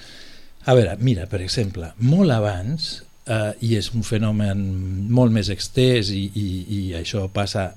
A 0.68 0.74
veure, 0.76 0.98
mira, 1.00 1.26
per 1.32 1.42
exemple, 1.42 1.94
molt 2.04 2.34
abans, 2.36 3.04
eh, 3.28 3.52
i 3.62 3.76
és 3.78 3.92
un 3.94 4.04
fenomen 4.08 4.64
molt 5.10 5.32
més 5.36 5.50
extès 5.54 6.10
i, 6.16 6.24
i, 6.36 6.48
i 6.78 6.82
això 7.00 7.28
passa 7.34 7.74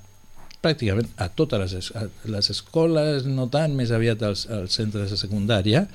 pràcticament 0.60 1.08
a 1.16 1.28
totes 1.32 1.60
les, 1.62 1.74
es- 1.78 1.92
a 1.96 2.06
les 2.28 2.50
escoles, 2.52 3.24
no 3.26 3.46
tant, 3.48 3.72
més 3.76 3.90
aviat 3.96 4.22
als, 4.22 4.46
als 4.52 4.74
centres 4.76 5.10
de 5.10 5.16
secundària, 5.20 5.86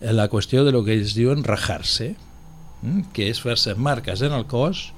eh, 0.00 0.12
la 0.12 0.28
qüestió 0.30 0.64
de 0.66 0.72
lo 0.74 0.84
que 0.84 0.96
ells 0.96 1.14
diuen 1.14 1.44
rajar-se, 1.46 2.14
mm, 2.82 3.12
que 3.14 3.28
és 3.30 3.40
fer-se 3.40 3.74
marques 3.78 4.22
en 4.26 4.32
el 4.34 4.46
cos 4.50 4.88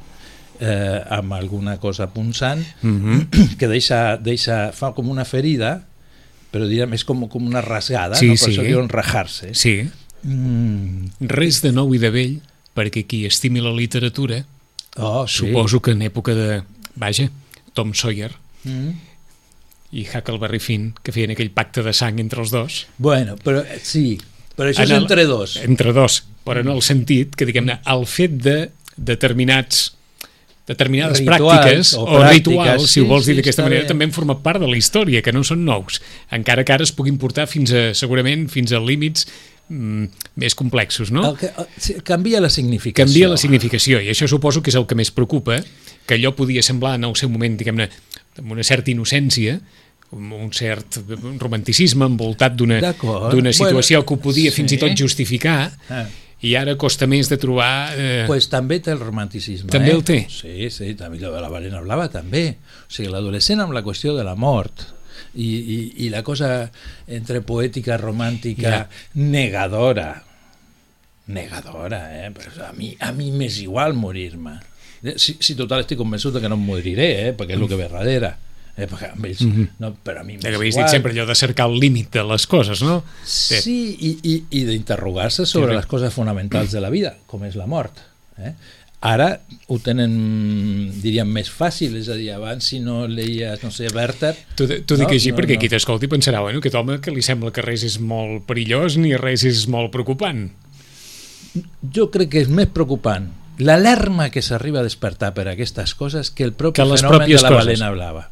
eh, 0.61 1.01
amb 1.09 1.33
alguna 1.33 1.79
cosa 1.81 2.11
punçant 2.13 2.65
Mm 2.83 3.29
que 3.61 3.69
deixa, 3.69 4.17
deixa, 4.21 4.71
fa 4.77 4.93
com 4.97 5.09
una 5.09 5.25
ferida 5.25 5.87
però 6.51 6.67
direm, 6.67 6.93
és 6.97 7.05
com, 7.07 7.29
com 7.31 7.45
una 7.47 7.61
rasgada 7.63 8.17
Sí, 8.19 8.27
no? 8.33 8.35
per 8.35 8.43
sí. 8.49 8.51
això 8.57 8.65
diuen 8.67 8.89
rajar-se 8.91 9.53
Sí, 9.55 9.77
mm. 10.25 11.29
res 11.31 11.61
de 11.63 11.73
nou 11.73 11.93
i 11.95 12.01
de 12.03 12.11
vell, 12.13 12.39
perquè 12.77 13.05
qui 13.09 13.25
estimi 13.27 13.63
la 13.65 13.73
literatura, 13.75 14.43
oh, 14.97 15.27
sí. 15.27 15.43
suposo 15.45 15.81
que 15.83 15.95
en 15.97 16.03
època 16.07 16.35
de, 16.37 16.63
vaja, 16.97 17.29
Tom 17.75 17.95
Sawyer 17.95 18.33
mm. 18.65 18.91
i 19.99 20.07
Huckleberry 20.07 20.61
Finn, 20.63 20.91
que 21.03 21.15
feien 21.15 21.35
aquell 21.35 21.53
pacte 21.55 21.83
de 21.87 21.95
sang 21.97 22.21
entre 22.23 22.43
els 22.45 22.53
dos, 22.55 22.85
bueno, 22.99 23.37
però 23.43 23.65
eh, 23.65 23.81
sí 23.83 24.19
però 24.57 24.69
això 24.69 24.85
En 24.85 24.91
és 24.91 24.91
el- 24.93 25.03
entre 25.03 25.25
dos 25.27 25.57
entre 25.63 25.95
dos, 25.97 26.23
però 26.45 26.61
en 26.61 26.69
el 26.69 26.83
sentit 26.83 27.35
que, 27.35 27.47
diguem-ne, 27.49 27.81
el 27.87 28.07
fet 28.07 28.37
de 28.45 28.59
determinats 28.97 29.91
determinades 30.71 31.19
Rituals 31.19 31.41
pràctiques 31.41 31.93
o 31.99 32.05
o, 32.05 32.19
pràctiques, 32.21 32.37
rituals, 32.37 32.85
si 32.87 32.93
sí, 32.93 33.03
ho 33.03 33.09
vols 33.11 33.27
dir 33.27 33.35
sí, 33.35 33.41
d'aquesta 33.41 33.63
està 33.63 33.67
manera, 33.67 33.87
bé. 33.87 33.89
també 33.91 34.07
han 34.07 34.15
format 34.15 34.43
part 34.45 34.63
de 34.63 34.69
la 34.71 34.79
història, 34.79 35.23
que 35.25 35.33
no 35.35 35.43
són 35.47 35.65
nous, 35.67 35.99
encara 36.31 36.63
que 36.67 36.77
ara 36.77 36.87
es 36.87 36.93
puguin 36.95 37.19
portar 37.19 37.49
fins 37.51 37.73
a, 37.75 37.89
segurament, 37.99 38.47
fins 38.53 38.75
a 38.77 38.79
límits 38.83 39.27
mm, 39.71 40.05
més 40.43 40.55
complexos, 40.59 41.11
no? 41.15 41.25
el 41.31 41.37
que, 41.41 41.51
el, 41.57 41.69
sí, 41.81 41.97
canvia 42.05 42.43
la 42.43 42.51
significació 42.53 43.07
canvia 43.07 43.31
la 43.33 43.39
significació 43.41 44.01
i 44.03 44.11
això 44.13 44.29
suposo 44.29 44.61
que 44.63 44.71
és 44.75 44.79
el 44.81 44.87
que 44.91 44.99
més 44.99 45.11
preocupa 45.15 45.61
que 46.07 46.17
allò 46.19 46.35
podia 46.37 46.63
semblar 46.67 46.97
en 46.99 47.07
el 47.09 47.15
seu 47.17 47.31
moment 47.31 47.57
diguem-ne 47.61 47.87
amb 48.41 48.53
una 48.57 48.67
certa 48.67 48.91
innocència 48.93 49.61
un 50.11 50.49
cert 50.51 50.97
romanticisme 51.39 52.05
envoltat 52.11 52.57
d'una 52.59 52.81
situació 53.55 54.01
Bueno, 54.01 54.07
que 54.09 54.15
ho 54.17 54.19
podia 54.19 54.51
fins 54.51 54.73
i 54.73 54.77
sí. 54.77 54.81
tot 54.83 54.97
justificar 54.99 55.71
Ah. 55.89 56.07
i 56.43 56.55
ara 56.57 56.75
costa 56.81 57.07
més 57.07 57.29
de 57.31 57.37
trobar 57.39 57.93
eh, 57.95 58.25
pues 58.27 58.49
també 58.51 58.81
té 58.83 58.91
el 58.91 58.99
romanticisme 58.99 59.71
També 59.71 59.93
eh? 59.93 59.95
el 59.95 60.03
té? 60.03 60.27
sí, 60.33 60.71
sí, 60.75 60.95
també 60.99 61.21
la 61.21 61.49
balena 61.53 61.83
blava 61.85 62.09
també 62.11 62.57
o 62.57 62.91
sigui, 62.91 63.11
l'adolescent 63.13 63.61
amb 63.63 63.77
la 63.77 63.85
qüestió 63.87 64.17
de 64.17 64.25
la 64.27 64.35
mort 64.35 64.83
i, 65.35 65.47
i, 65.47 65.79
i 66.07 66.11
la 66.11 66.23
cosa 66.27 66.71
entre 67.07 67.41
poètica, 67.47 67.99
romàntica 68.01 68.85
negadora 69.15 70.13
negadora 71.31 72.03
eh? 72.17 72.31
Però 72.35 72.67
a 72.67 72.73
mi, 72.75 72.93
a 72.99 73.13
mi 73.15 73.31
m'és 73.31 73.61
igual 73.63 73.95
morir-me 73.95 74.59
si, 75.17 75.37
si 75.41 75.57
total 75.57 75.85
estic 75.85 76.01
convençut 76.01 76.37
que 76.41 76.51
no 76.51 76.59
em 76.59 76.65
moriré 76.67 77.11
eh? 77.29 77.35
perquè 77.37 77.57
és 77.57 77.61
el 77.61 77.71
que 77.71 77.79
ve 77.79 77.89
darrere 77.93 78.35
eh? 78.75 78.89
perquè 78.91 79.13
amb 79.15 79.29
ells, 79.29 79.45
no, 79.83 79.93
però 80.05 80.25
a 80.25 80.27
mi 80.27 80.37
m'és 80.37 80.51
havies 80.51 80.75
igual 80.75 80.89
dit 80.89 80.97
sempre 80.99 81.15
allò 81.15 81.27
de 81.31 81.39
cercar 81.39 81.69
el 81.71 81.79
límit 81.81 82.11
de 82.19 82.27
les 82.27 82.47
coses, 82.51 82.83
no? 82.87 83.01
Sí, 83.25 83.79
i, 83.95 84.13
i, 84.23 84.37
i 84.61 84.65
d'interrogar-se 84.69 85.47
sobre 85.47 85.75
Sí, 85.75 85.81
les 85.81 85.91
coses 85.91 86.15
fonamentals 86.15 86.75
de 86.75 86.83
la 86.83 86.93
vida, 86.93 87.15
com 87.31 87.45
és 87.49 87.59
la 87.61 87.69
mort. 87.71 88.03
Eh? 88.41 88.55
Ara 89.01 89.31
ho 89.73 89.79
tenen, 89.81 90.13
diríem, 91.01 91.29
més 91.33 91.49
fàcil, 91.49 91.95
és 91.97 92.11
a 92.13 92.17
dir, 92.19 92.29
abans 92.37 92.67
si 92.69 92.83
no 92.85 93.07
leies, 93.09 93.63
no 93.65 93.71
sé, 93.73 93.89
Werther... 93.95 94.35
T'ho 94.59 94.67
dic 94.69 94.91
No, 94.91 95.07
així 95.09 95.31
no, 95.33 95.39
perquè 95.39 95.57
no. 95.57 95.61
qui 95.63 95.71
t'escolti 95.73 96.11
pensarà 96.13 96.43
bueno, 96.45 96.61
aquest 96.61 96.77
home 96.77 96.99
que 97.01 97.15
li 97.15 97.23
sembla 97.25 97.49
que 97.57 97.65
res 97.65 97.87
és 97.89 97.97
molt 97.99 98.45
perillós 98.51 98.99
ni 99.01 99.15
res 99.17 99.47
és 99.49 99.63
molt 99.73 99.89
preocupant. 99.95 100.51
Jo 101.97 102.11
crec 102.13 102.29
que 102.35 102.43
és 102.45 102.53
més 102.53 102.69
preocupant 102.71 103.31
l'alarma 103.61 104.29
que 104.33 104.41
s'arriba 104.45 104.81
a 104.81 104.87
despertar 104.87 105.33
per 105.37 105.47
aquestes 105.51 105.93
coses 105.97 106.31
que 106.31 106.45
el 106.47 106.53
propi 106.57 106.79
Que 106.81 106.87
les 106.89 107.03
fenomen 107.03 107.27
de 107.29 107.35
la 107.41 107.49
coses. 107.49 107.65
balena 107.65 107.91
blava. 107.93 108.23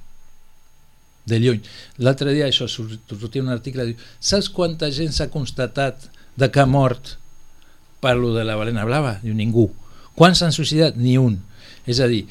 De 1.28 1.36
lluny. 1.40 1.58
L'altre 2.00 2.32
dia 2.32 2.46
això 2.48 2.68
sortia 2.68 3.42
un 3.42 3.50
article 3.52 3.84
diu, 3.90 3.98
saps 4.20 4.48
quanta 4.48 4.88
gent 4.92 5.12
s'ha 5.12 5.28
constatat 5.32 6.06
de 6.36 6.48
que 6.52 6.60
ha 6.60 6.66
mort 6.68 7.16
per 8.00 8.14
lo 8.16 8.32
de 8.36 8.44
la 8.48 8.56
balena 8.56 8.84
blava? 8.88 9.18
Diu, 9.24 9.34
ningú. 9.36 9.66
Quants 10.18 10.42
s'han 10.42 10.54
suïcidat? 10.54 10.98
Ni 10.98 11.16
un. 11.20 11.38
És 11.88 12.02
a 12.02 12.08
dir, 12.10 12.24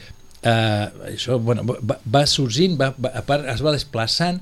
eh, 0.43 0.86
això 1.13 1.39
bueno, 1.39 1.63
va, 1.63 2.00
va 2.04 2.26
sorgint, 2.28 2.78
va, 2.80 2.91
va, 3.00 3.13
a 3.15 3.23
part 3.26 3.47
es 3.47 3.63
va 3.63 3.73
desplaçant 3.76 4.41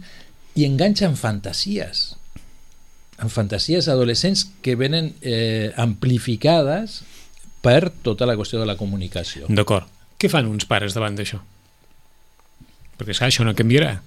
i 0.56 0.66
enganxa 0.68 1.06
en 1.08 1.18
fantasies 1.20 2.14
en 3.22 3.30
fantasies 3.32 3.88
adolescents 3.88 4.46
que 4.62 4.76
venen 4.76 5.14
eh, 5.22 5.72
amplificades 5.80 7.02
per 7.64 7.90
tota 8.04 8.28
la 8.28 8.36
qüestió 8.36 8.60
de 8.60 8.68
la 8.68 8.76
comunicació. 8.78 9.48
D'acord. 9.48 9.88
Què 10.20 10.30
fan 10.32 10.50
uns 10.50 10.68
pares 10.68 10.96
davant 10.96 11.16
d'això? 11.18 11.40
Perquè, 12.96 13.16
esclar, 13.16 13.32
això 13.32 13.46
no 13.48 13.56
canviarà. 13.56 13.98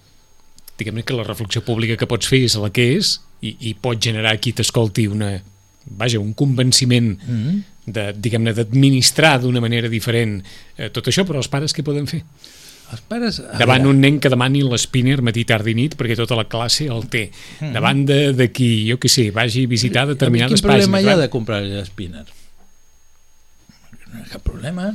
Diguem-ne 0.79 1.05
que 1.05 1.17
la 1.17 1.27
reflexió 1.27 1.65
pública 1.65 1.97
que 1.99 2.09
pots 2.09 2.29
fer 2.31 2.45
és 2.47 2.57
la 2.61 2.71
que 2.75 2.85
és 2.99 3.17
i, 3.41 3.57
i 3.71 3.75
pot 3.75 4.01
generar 4.01 4.37
qui 4.41 4.53
t'escolti 4.57 5.09
una, 5.11 5.33
vaja, 5.99 6.21
un 6.21 6.35
convenciment 6.37 7.17
Mm 7.17 7.41
-hmm. 7.43 7.63
De, 7.95 8.13
diguem-ne, 8.17 8.55
d'administrar 8.57 9.39
d'una 9.43 9.63
manera 9.65 9.91
diferent 9.93 10.39
eh, 10.77 10.89
tot 10.95 11.11
això, 11.11 11.25
però 11.29 11.43
els 11.43 11.51
pares 11.53 11.75
què 11.77 11.85
poden 11.87 12.09
fer? 12.11 12.23
Els 12.89 13.03
pares... 13.05 13.41
Davant 13.61 13.83
veure, 13.85 13.93
un 13.93 14.01
nen 14.01 14.17
que 14.23 14.31
demani 14.33 14.63
l'espinner 14.65 15.19
matí, 15.25 15.45
tard 15.49 15.67
i 15.69 15.75
nit 15.77 15.97
perquè 15.99 16.17
tota 16.17 16.39
la 16.39 16.47
classe 16.49 16.87
el 16.89 17.05
té. 17.13 17.27
Davant 17.75 18.07
de, 18.09 18.33
de 18.37 18.49
qui, 18.55 18.71
jo 18.89 18.97
què 19.03 19.11
sé, 19.13 19.29
vagi 19.35 19.67
a 19.69 19.73
visitar 19.75 20.07
determinades 20.09 20.63
Quin 20.63 20.71
problema 20.71 20.97
pàgines. 20.97 21.05
hi 21.05 21.13
ha 21.13 21.21
de 21.21 21.29
comprar 21.33 21.61
l'espinner? 21.67 22.25
No 24.09 24.23
hi 24.23 24.25
ha 24.25 24.33
cap 24.33 24.47
problema. 24.47 24.93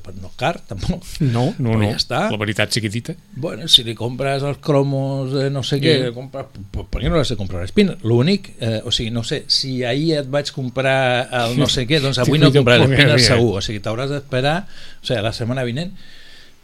Però 0.00 0.14
no 0.22 0.30
car, 0.36 0.60
tampoc. 0.64 1.02
No, 1.20 1.52
no, 1.58 1.70
Però 1.72 1.78
no. 1.82 1.90
ja 1.90 1.96
està. 1.98 2.20
La 2.30 2.38
veritat 2.40 2.72
sigui 2.72 2.88
dita. 2.88 3.14
Bueno, 3.36 3.66
si 3.68 3.82
li 3.84 3.94
compres 3.94 4.42
els 4.42 4.58
cromos 4.64 5.32
de 5.34 5.50
no 5.50 5.62
sé 5.62 5.80
què, 5.82 6.06
Sí. 6.06 6.14
compres, 6.14 6.46
per, 6.72 6.86
què 7.02 7.10
no 7.10 7.16
l'has 7.16 7.28
de 7.28 7.36
comprar 7.36 7.60
l'espina? 7.60 7.98
L'únic, 8.02 8.54
eh, 8.60 8.80
o 8.84 8.90
sigui, 8.90 9.10
no 9.10 9.22
sé, 9.24 9.44
si 9.48 9.82
ahir 9.84 10.16
et 10.22 10.30
vaig 10.30 10.50
comprar 10.52 11.28
el 11.42 11.58
no 11.58 11.66
sé 11.68 11.84
què, 11.86 12.00
doncs 12.00 12.18
avui 12.22 12.38
no 12.38 12.48
Sí, 12.50 12.56
compraré 12.58 12.86
l'espina 12.86 13.14
bien. 13.16 13.26
segur, 13.26 13.58
o 13.58 13.60
sigui, 13.60 13.80
t'hauràs 13.84 14.08
d'esperar, 14.10 14.66
o 15.02 15.04
sigui, 15.06 15.20
la 15.22 15.32
setmana 15.32 15.64
vinent, 15.64 15.92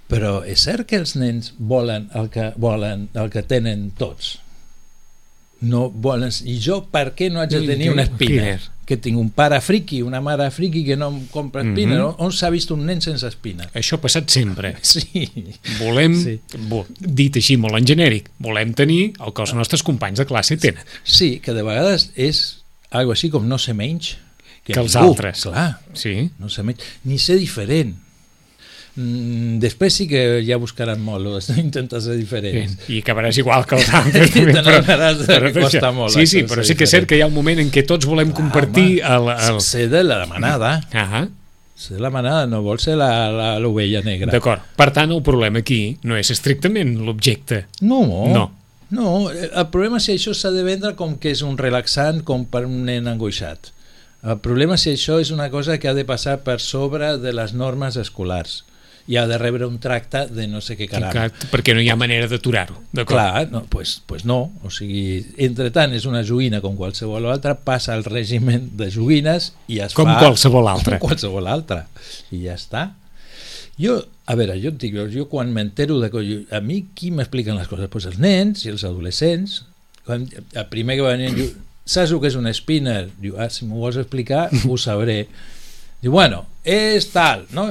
però 0.09 0.43
és 0.49 0.63
cert 0.65 0.87
que 0.89 0.97
els 0.97 1.17
nens 1.21 1.53
volen 1.59 2.09
el 2.17 2.31
que 2.33 2.53
volen, 2.57 3.09
el 3.15 3.29
que 3.31 3.43
tenen 3.43 3.91
tots. 3.99 4.39
No 5.61 5.89
volen... 5.91 6.31
I 6.47 6.59
jo 6.63 6.85
per 6.91 7.15
què 7.19 7.31
no 7.33 7.41
haig 7.43 7.51
de 7.51 7.65
tenir 7.67 7.91
una 7.91 8.05
espina? 8.07 8.59
Que 8.89 8.97
tinc 8.97 9.19
un 9.21 9.29
pare 9.37 9.59
friqui, 9.61 9.99
una 10.07 10.21
mare 10.25 10.47
friqui 10.55 10.85
que 10.87 10.95
no 10.97 11.09
em 11.11 11.19
compra 11.33 11.61
espina. 11.67 11.97
Mhm. 11.97 11.99
no? 11.99 12.09
On 12.25 12.31
s'ha 12.33 12.49
vist 12.55 12.71
un 12.71 12.87
nen 12.87 13.03
sense 13.05 13.27
espina? 13.27 13.67
Això 13.75 13.99
ha 13.99 14.01
passat 14.01 14.31
sempre. 14.31 14.77
Sí. 14.83 15.27
Volem, 15.81 16.15
Sí. 16.23 16.39
bo, 16.71 16.85
dit 16.99 17.37
així 17.37 17.57
molt 17.61 17.75
en 17.77 17.85
genèric, 17.91 18.31
volem 18.39 18.73
tenir 18.73 19.13
el 19.19 19.35
que 19.35 19.43
els 19.43 19.53
nostres 19.59 19.83
companys 19.83 20.23
de 20.23 20.27
classe 20.31 20.57
tenen. 20.57 20.83
Sí, 21.05 21.41
que 21.45 21.53
de 21.53 21.63
vegades 21.67 22.11
és 22.17 22.63
algo 22.91 23.13
així 23.13 23.29
com 23.29 23.45
no 23.49 23.59
ser 23.59 23.75
menys 23.75 24.15
Que 24.65 24.79
els 24.79 24.95
ningú. 24.95 25.09
altres. 25.11 25.43
Clar, 25.43 25.81
Sí? 25.93 26.31
no 26.39 26.49
ser 26.49 26.65
menys, 26.65 26.81
ni 27.05 27.19
ser 27.19 27.37
diferent. 27.39 27.97
Mm, 28.99 29.61
després 29.63 29.95
sí 29.95 30.09
que 30.11 30.41
ja 30.43 30.57
buscaran 30.59 30.99
molt 31.05 31.23
lo 31.23 31.37
d'intentar 31.39 32.01
ser 32.05 32.17
Bé, 32.17 32.23
diferents. 32.25 32.89
I 32.91 32.97
acabaràs 33.05 33.37
igual 33.39 33.63
que 33.69 33.77
els 33.79 33.91
altres. 33.95 34.33
I 34.35 34.47
també, 34.57 34.75
de 34.81 34.83
que 34.83 35.37
això- 35.39 35.61
costa 35.61 35.93
molt, 35.95 36.15
Sí, 36.17 36.27
sí, 36.27 36.43
però 36.49 36.65
ser 36.65 36.73
sí 36.73 36.79
que 36.81 36.89
és 36.89 36.91
cert 36.91 37.05
diferent. 37.05 37.09
que 37.13 37.19
hi 37.21 37.23
ha 37.23 37.29
un 37.31 37.35
moment 37.37 37.61
en 37.63 37.71
què 37.71 37.85
tots 37.87 38.09
volem 38.11 38.33
compartir 38.35 38.99
el... 39.07 39.29
el... 39.31 39.61
Ser 39.63 39.87
de 39.93 40.03
la 40.03 40.25
manada, 40.27 40.81
Ah, 40.93 41.29
ser 41.79 41.95
de 41.97 42.03
la 42.03 42.11
manada, 42.11 42.47
no 42.51 42.63
vol 42.67 42.81
ser 42.83 42.97
la- 42.99 43.31
la- 43.31 43.59
l'ovella 43.63 44.03
negra. 44.03 44.33
D'acord. 44.35 44.65
Per 44.75 44.91
tant, 44.91 45.13
el 45.15 45.23
problema 45.23 45.61
aquí 45.63 45.99
no 46.03 46.17
és 46.19 46.33
estrictament 46.35 46.97
l'objecte. 46.99 47.67
No, 47.87 48.01
No. 48.35 48.49
no, 48.91 49.31
el 49.31 49.67
problema 49.71 49.99
és 50.03 50.09
si 50.09 50.17
això 50.17 50.35
s'ha 50.35 50.51
de 50.51 50.65
vendre 50.67 50.97
com 50.99 51.15
que 51.23 51.31
és 51.31 51.43
un 51.47 51.55
relaxant 51.61 52.25
com 52.27 52.47
per 52.51 52.65
un 52.67 52.83
nen 52.89 53.07
angoixat. 53.07 53.71
El 54.27 54.41
problema 54.43 54.75
és 54.75 54.83
si 54.83 54.91
això 54.97 55.21
és 55.23 55.31
una 55.31 55.47
cosa 55.55 55.79
que 55.79 55.87
ha 55.87 55.95
de 55.95 56.03
passar 56.09 56.41
per 56.43 56.59
sobre 56.59 57.15
de 57.23 57.31
les 57.33 57.55
normes 57.55 57.95
escolars 58.01 58.65
i 59.09 59.17
ha 59.17 59.23
de 59.27 59.39
rebre 59.41 59.65
un 59.67 59.79
tracte 59.81 60.27
de 60.29 60.45
no 60.47 60.61
sé 60.61 60.77
què 60.77 60.87
caram. 60.91 61.11
Que, 61.15 61.47
perquè 61.49 61.73
no 61.75 61.81
hi 61.81 61.89
ha 61.89 61.97
manera 61.97 62.27
d'aturar-ho. 62.29 62.77
Clar, 63.09 63.47
no, 63.51 63.63
pues, 63.73 64.03
pues 64.07 64.27
no. 64.29 64.51
O 64.63 64.71
sigui, 64.71 65.23
entre 65.49 65.71
tant, 65.73 65.95
és 65.97 66.05
una 66.05 66.21
joguina 66.29 66.61
com 66.61 66.77
qualsevol 66.77 67.25
altra, 67.33 67.55
passa 67.57 67.95
al 67.97 68.05
règim 68.05 68.51
de 68.77 68.91
joguines 68.93 69.55
i 69.73 69.81
es 69.81 69.97
Com 69.97 70.11
fa... 70.13 70.19
qualsevol 70.21 70.69
altra. 70.69 70.99
Com 71.01 71.09
qualsevol 71.09 71.49
altra. 71.49 71.87
I 72.37 72.43
ja 72.45 72.59
està. 72.61 72.85
Jo, 73.81 73.95
a 74.27 74.35
veure, 74.37 74.59
jo 74.61 74.73
et 74.75 74.79
dic, 74.83 74.97
jo 75.15 75.25
quan 75.31 75.53
m'entero 75.55 76.01
de 76.03 76.11
que... 76.13 76.23
jo- 76.27 76.45
A 76.53 76.61
mi 76.61 76.83
qui 76.95 77.13
m'expliquen 77.15 77.57
les 77.57 77.69
coses? 77.71 77.89
Pues 77.89 78.05
els 78.11 78.19
nens 78.21 78.65
i 78.67 78.73
els 78.75 78.85
adolescents. 78.85 79.63
Quan, 80.05 80.29
el 80.53 80.67
primer 80.69 80.99
que 80.99 81.05
va 81.07 81.15
venir 81.17 81.33
diu, 81.37 81.49
saps 81.89 82.13
el 82.13 82.21
que 82.21 82.29
és 82.29 82.37
un 82.37 82.49
spinner? 82.53 83.07
Diu, 83.23 83.39
ah, 83.41 83.49
si 83.49 83.65
m'ho 83.65 83.81
vols 83.81 83.97
explicar, 84.03 84.49
ho 84.69 84.77
sabré. 84.77 85.23
Diu, 86.03 86.13
bueno, 86.13 86.45
és 86.67 87.09
tal, 87.15 87.47
no? 87.57 87.71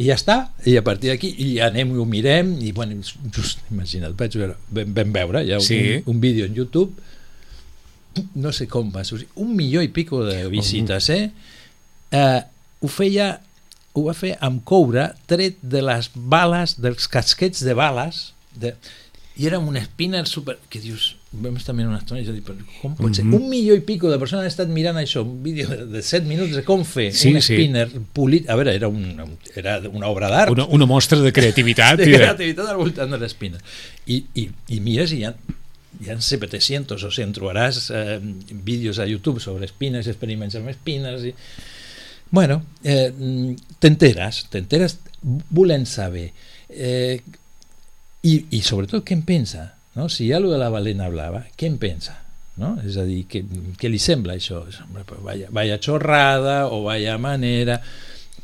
I 0.00 0.06
ja 0.08 0.16
està, 0.16 0.36
i 0.64 0.78
a 0.80 0.84
partir 0.86 1.10
d'aquí 1.12 1.28
i 1.44 1.50
anem 1.60 1.92
i 1.92 2.00
ho 2.00 2.06
mirem 2.08 2.54
i 2.64 2.72
bueno, 2.72 2.96
just, 3.34 3.60
imagina't, 3.70 4.16
vaig 4.16 4.36
veure, 4.40 4.56
vam, 4.72 4.94
vam 4.96 5.12
veure 5.18 5.44
hi 5.44 5.52
ha 5.52 5.60
Sí. 5.60 5.80
un, 6.00 6.14
un 6.14 6.20
vídeo 6.22 6.46
en 6.48 6.56
YouTube 6.56 6.94
no 8.34 8.52
sé 8.52 8.66
com 8.66 8.90
va 8.94 9.04
sorgir, 9.04 9.28
un 9.36 9.52
milió 9.56 9.82
i 9.84 9.90
pico 9.92 10.24
de 10.24 10.48
visites, 10.50 11.10
eh? 11.10 11.30
eh 12.10 12.40
ho 12.80 12.88
feia 12.88 13.40
ho 13.92 14.06
va 14.06 14.14
fer 14.14 14.36
amb 14.40 14.62
coure 14.64 15.10
tret 15.30 15.58
de 15.62 15.82
les 15.84 16.08
bales, 16.14 16.76
dels 16.80 17.08
casquets 17.10 17.64
de 17.66 17.74
bales 17.74 18.30
de, 18.54 18.74
i 19.36 19.48
era 19.50 19.58
un 19.58 19.76
spinner 19.82 20.26
super... 20.26 20.58
que 20.70 20.80
dius, 20.80 21.16
vam 21.30 21.54
estar 21.60 21.74
mirant 21.78 21.92
una 21.92 22.00
estona 22.00 22.18
i 22.20 22.24
jo 22.26 22.32
dic, 22.34 22.48
com 22.80 22.96
pot 22.98 23.14
ser? 23.14 23.22
Mhm. 23.24 23.34
Un 23.38 23.48
milió 23.52 23.76
i 23.78 23.84
pico 23.86 24.10
de 24.10 24.18
persones 24.18 24.42
han 24.42 24.50
estat 24.50 24.72
mirant 24.74 24.98
això, 24.98 25.22
un 25.22 25.42
vídeo 25.44 25.68
de, 25.70 25.84
de 25.86 26.02
7 26.02 26.26
minuts 26.26 26.56
de 26.56 26.64
com 26.66 26.82
fer 26.84 27.12
Sí, 27.14 27.30
un 27.30 27.38
sí. 27.40 27.54
spinner 27.54 27.86
polit, 28.12 28.48
a 28.50 28.56
veure, 28.58 28.74
era, 28.74 28.88
un, 28.90 29.36
era 29.54 29.78
una 29.92 30.08
obra 30.10 30.28
d'art 30.32 30.50
Una, 30.50 30.66
una 30.66 30.86
mostra 30.90 31.20
de 31.20 31.32
creativitat. 31.32 31.98
de 32.02 32.10
creativitat 32.10 32.66
al 32.66 32.80
voltant 32.82 33.14
de 33.14 33.22
l'espina 33.22 33.62
i, 34.06 34.24
i, 34.34 34.48
i 34.74 34.80
mires 34.82 35.14
i 35.14 35.22
hi 35.22 35.24
ha 35.28 35.34
hi 36.00 36.08
ha 36.10 36.20
700 36.20 37.02
o 37.02 37.10
si 37.10 37.22
en 37.22 37.32
trobaràs 37.34 37.90
eh, 37.94 38.18
vídeos 38.64 38.98
a 38.98 39.06
YouTube 39.06 39.40
sobre 39.42 39.66
espines, 39.66 40.06
experiments 40.08 40.54
amb 40.56 40.70
espines 40.70 41.26
i... 41.28 41.34
bueno, 42.30 42.62
eh, 42.82 43.10
t'enteres 43.78 44.46
t'enteres 44.50 44.98
volent 45.50 45.86
saber 45.86 46.30
eh, 46.70 47.20
i, 48.22 48.34
i 48.50 48.62
sobretot 48.62 49.04
què 49.04 49.18
en 49.18 49.22
pensa 49.26 49.66
no? 49.96 50.08
si 50.08 50.26
hi 50.26 50.32
ha 50.32 50.36
allò 50.38 50.50
de 50.52 50.58
la 50.58 50.68
balena 50.70 51.08
blava 51.08 51.44
què 51.56 51.66
en 51.66 51.78
pensa 51.78 52.16
no? 52.60 52.76
és 52.86 52.96
a 53.00 53.04
dir, 53.08 53.24
què, 53.30 53.42
què 53.80 53.88
li 53.90 53.98
sembla 53.98 54.34
això 54.36 54.62
Hombre, 54.84 55.04
pues 55.08 55.20
vaya, 55.22 55.48
vaya 55.50 55.78
xorrada 55.82 56.66
o 56.68 56.82
vaya 56.84 57.16
manera 57.18 57.80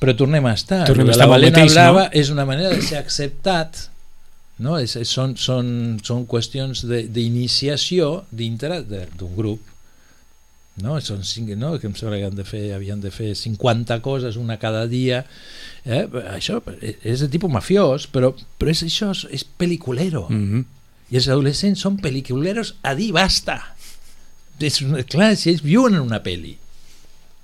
però 0.01 0.13
tornem 0.17 0.45
a 0.47 0.53
estar 0.53 0.85
Tornem 0.87 1.09
a 1.09 1.13
estar 1.15 1.27
la 1.27 1.31
balena 1.33 1.59
mateix, 1.59 1.71
no? 1.71 1.75
blava 1.75 2.09
és 2.13 2.31
una 2.31 2.45
manera 2.49 2.71
de 2.75 2.83
ser 2.83 2.99
acceptat 2.99 3.89
no? 4.59 4.79
És, 4.81 4.97
és, 4.97 5.09
són, 5.09 5.37
són, 5.37 5.99
són 6.05 6.27
qüestions 6.29 6.83
de- 6.89 7.07
d'iniciació 7.13 8.25
dintre 8.31 8.83
de- 8.89 9.07
d'un 9.17 9.35
grup 9.37 9.61
no? 10.83 10.99
Són 11.01 11.23
cinc, 11.25 11.55
no? 11.57 11.79
que 11.81 11.87
em 11.89 11.95
sembla 11.97 12.19
que 12.21 12.27
han 12.29 12.37
de 12.37 12.45
fer, 12.45 12.73
havien 12.77 13.01
de 13.01 13.11
fer 13.11 13.35
50 13.37 14.01
coses 14.05 14.37
una 14.37 14.59
cada 14.61 14.87
dia 14.87 15.23
eh? 15.85 16.05
això 16.35 16.61
és 17.05 17.21
de 17.25 17.29
tipus 17.33 17.53
mafiós 17.53 18.09
però, 18.13 18.33
però 18.61 18.73
és 18.73 18.83
això, 18.85 19.13
és 19.31 19.45
peliculero 19.45 20.27
Mm 20.29 20.45
-hmm. 20.51 20.65
I 21.11 21.17
els 21.21 21.29
adolescents 21.31 21.81
són 21.85 21.97
peliculeros 22.03 22.75
a 22.83 22.95
dir 22.99 23.13
basta 23.15 23.61
és, 24.59 24.81
una- 24.83 25.03
clar, 25.05 25.35
si 25.37 25.51
ells 25.53 25.63
viuen 25.63 25.95
en 25.95 26.01
una 26.07 26.23
peli 26.25 26.57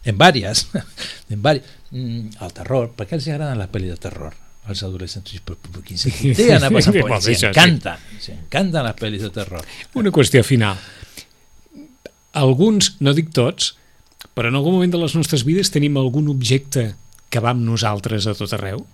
en 0.05 0.17
vàries 0.19 0.65
en 1.33 1.43
vàries. 1.45 1.67
Mm, 1.93 2.33
el 2.43 2.53
terror, 2.57 2.89
per 2.97 3.05
què 3.07 3.19
els 3.19 3.27
agraden 3.29 3.61
les 3.61 3.69
pel·lis 3.71 3.93
de 3.93 3.99
terror 4.01 4.33
als 4.67 4.81
adolescents? 4.87 5.35
Per 5.45 5.57
Vol 5.69 5.83
dir 5.85 5.99
ells? 5.99 6.07
això, 7.37 7.51
sí. 7.53 7.53
encanten, 7.53 8.03
sí. 8.19 8.33
encanten 8.33 8.87
les 8.89 8.97
pel·lis 8.99 9.23
de 9.27 9.31
terror 9.35 9.67
Una 10.01 10.11
qüestió 10.15 10.43
final. 10.47 10.81
Alguns, 12.33 12.95
no 13.05 13.13
dic 13.13 13.29
tots, 13.37 13.75
però 14.33 14.49
en 14.49 14.57
algun 14.57 14.79
moment 14.79 14.93
de 14.95 15.01
les 15.03 15.15
nostres 15.19 15.45
vides 15.45 15.69
tenim 15.75 15.99
algun 16.01 16.31
objecte 16.33 16.95
que 17.33 17.41
va 17.45 17.53
amb 17.53 17.65
nosaltres 17.67 18.27
a 18.27 18.33
tot 18.39 18.55
arreu? 18.57 18.87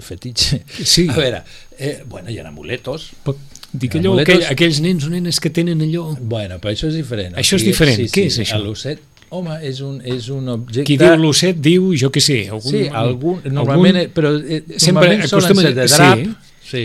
Fetitxe 0.00 0.62
Sí. 0.84 1.06
a 1.08 1.14
veure, 1.16 1.42
eh, 1.78 2.02
bueno, 2.08 2.30
hi 2.30 2.38
ha 2.38 2.48
amuletos 2.48 3.10
Pot- 3.24 3.38
Dic 3.72 3.94
allò, 3.96 4.12
amuletos- 4.14 4.34
aquell, 4.40 4.52
aquells 4.52 4.80
nens 4.80 5.04
o 5.04 5.10
nenes 5.10 5.38
que 5.40 5.50
tenen 5.50 5.80
allò... 5.84 6.14
bueno, 6.20 6.56
però 6.62 6.72
això 6.72 6.88
és 6.88 6.94
diferent 6.96 7.36
Això 7.36 7.56
és 7.56 7.64
diferent. 7.66 7.96
sí, 7.98 8.06
Què 8.08 8.30
sí, 8.30 8.42
és 8.42 8.48
això? 8.48 8.62
l'osset, 8.64 9.00
home, 9.28 9.58
és 9.66 9.80
un, 9.84 10.00
és 10.04 10.28
un 10.32 10.48
objecte 10.48 10.86
Qui 10.86 10.96
diu 10.96 11.16
l'osset 11.20 11.58
diu, 11.60 11.90
jo 11.98 12.10
què 12.14 12.20
sé, 12.24 12.38
algun... 12.48 12.72
Sí, 12.72 12.86
algun, 12.88 13.40
normalment, 13.52 13.96
algun- 13.96 14.12
però 14.14 14.30
eh, 14.38 14.62
Sempre 14.78 14.92
normalment 14.92 15.28
solen 15.28 15.50
acostuma- 15.50 15.62
ser 15.62 15.74
de 15.74 15.88
sí. 15.88 15.96
drap, 15.96 16.18
sí, 16.62 16.84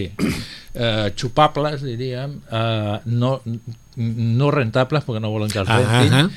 eh, 0.74 1.12
xupables, 1.16 1.84
diríem, 1.86 2.40
eh, 2.52 2.98
no, 3.06 3.42
no 3.96 4.52
rentables 4.52 5.04
perquè 5.06 5.22
no 5.22 5.32
volen 5.32 5.50
que 5.54 5.60
els 5.60 5.70
Ah, 5.70 5.80
rentin. 5.80 6.14
ah, 6.14 6.30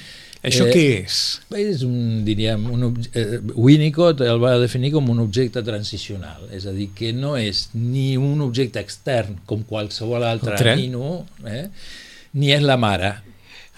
Això 0.45 0.67
Eh, 0.69 0.73
què 0.75 0.83
és? 1.05 1.19
És 1.57 1.83
un, 1.87 2.23
diríem, 2.27 2.67
un, 2.71 2.91
eh, 3.17 3.39
Winnicott 3.57 4.21
el 4.21 4.39
va 4.43 4.59
definir 4.61 4.91
com 4.93 5.09
un 5.09 5.23
objecte 5.23 5.63
transicional, 5.65 6.43
és 6.53 6.67
a 6.69 6.73
dir, 6.77 6.91
que 6.95 7.15
no 7.17 7.37
és 7.41 7.71
ni 7.73 8.17
un 8.21 8.43
objecte 8.45 8.79
extern 8.83 9.39
com 9.49 9.63
qualsevol 9.65 10.23
altre 10.29 10.77
nino, 10.77 11.25
eh, 11.49 11.69
ni 12.35 12.53
és 12.53 12.61
la 12.61 12.77
mare, 12.77 13.15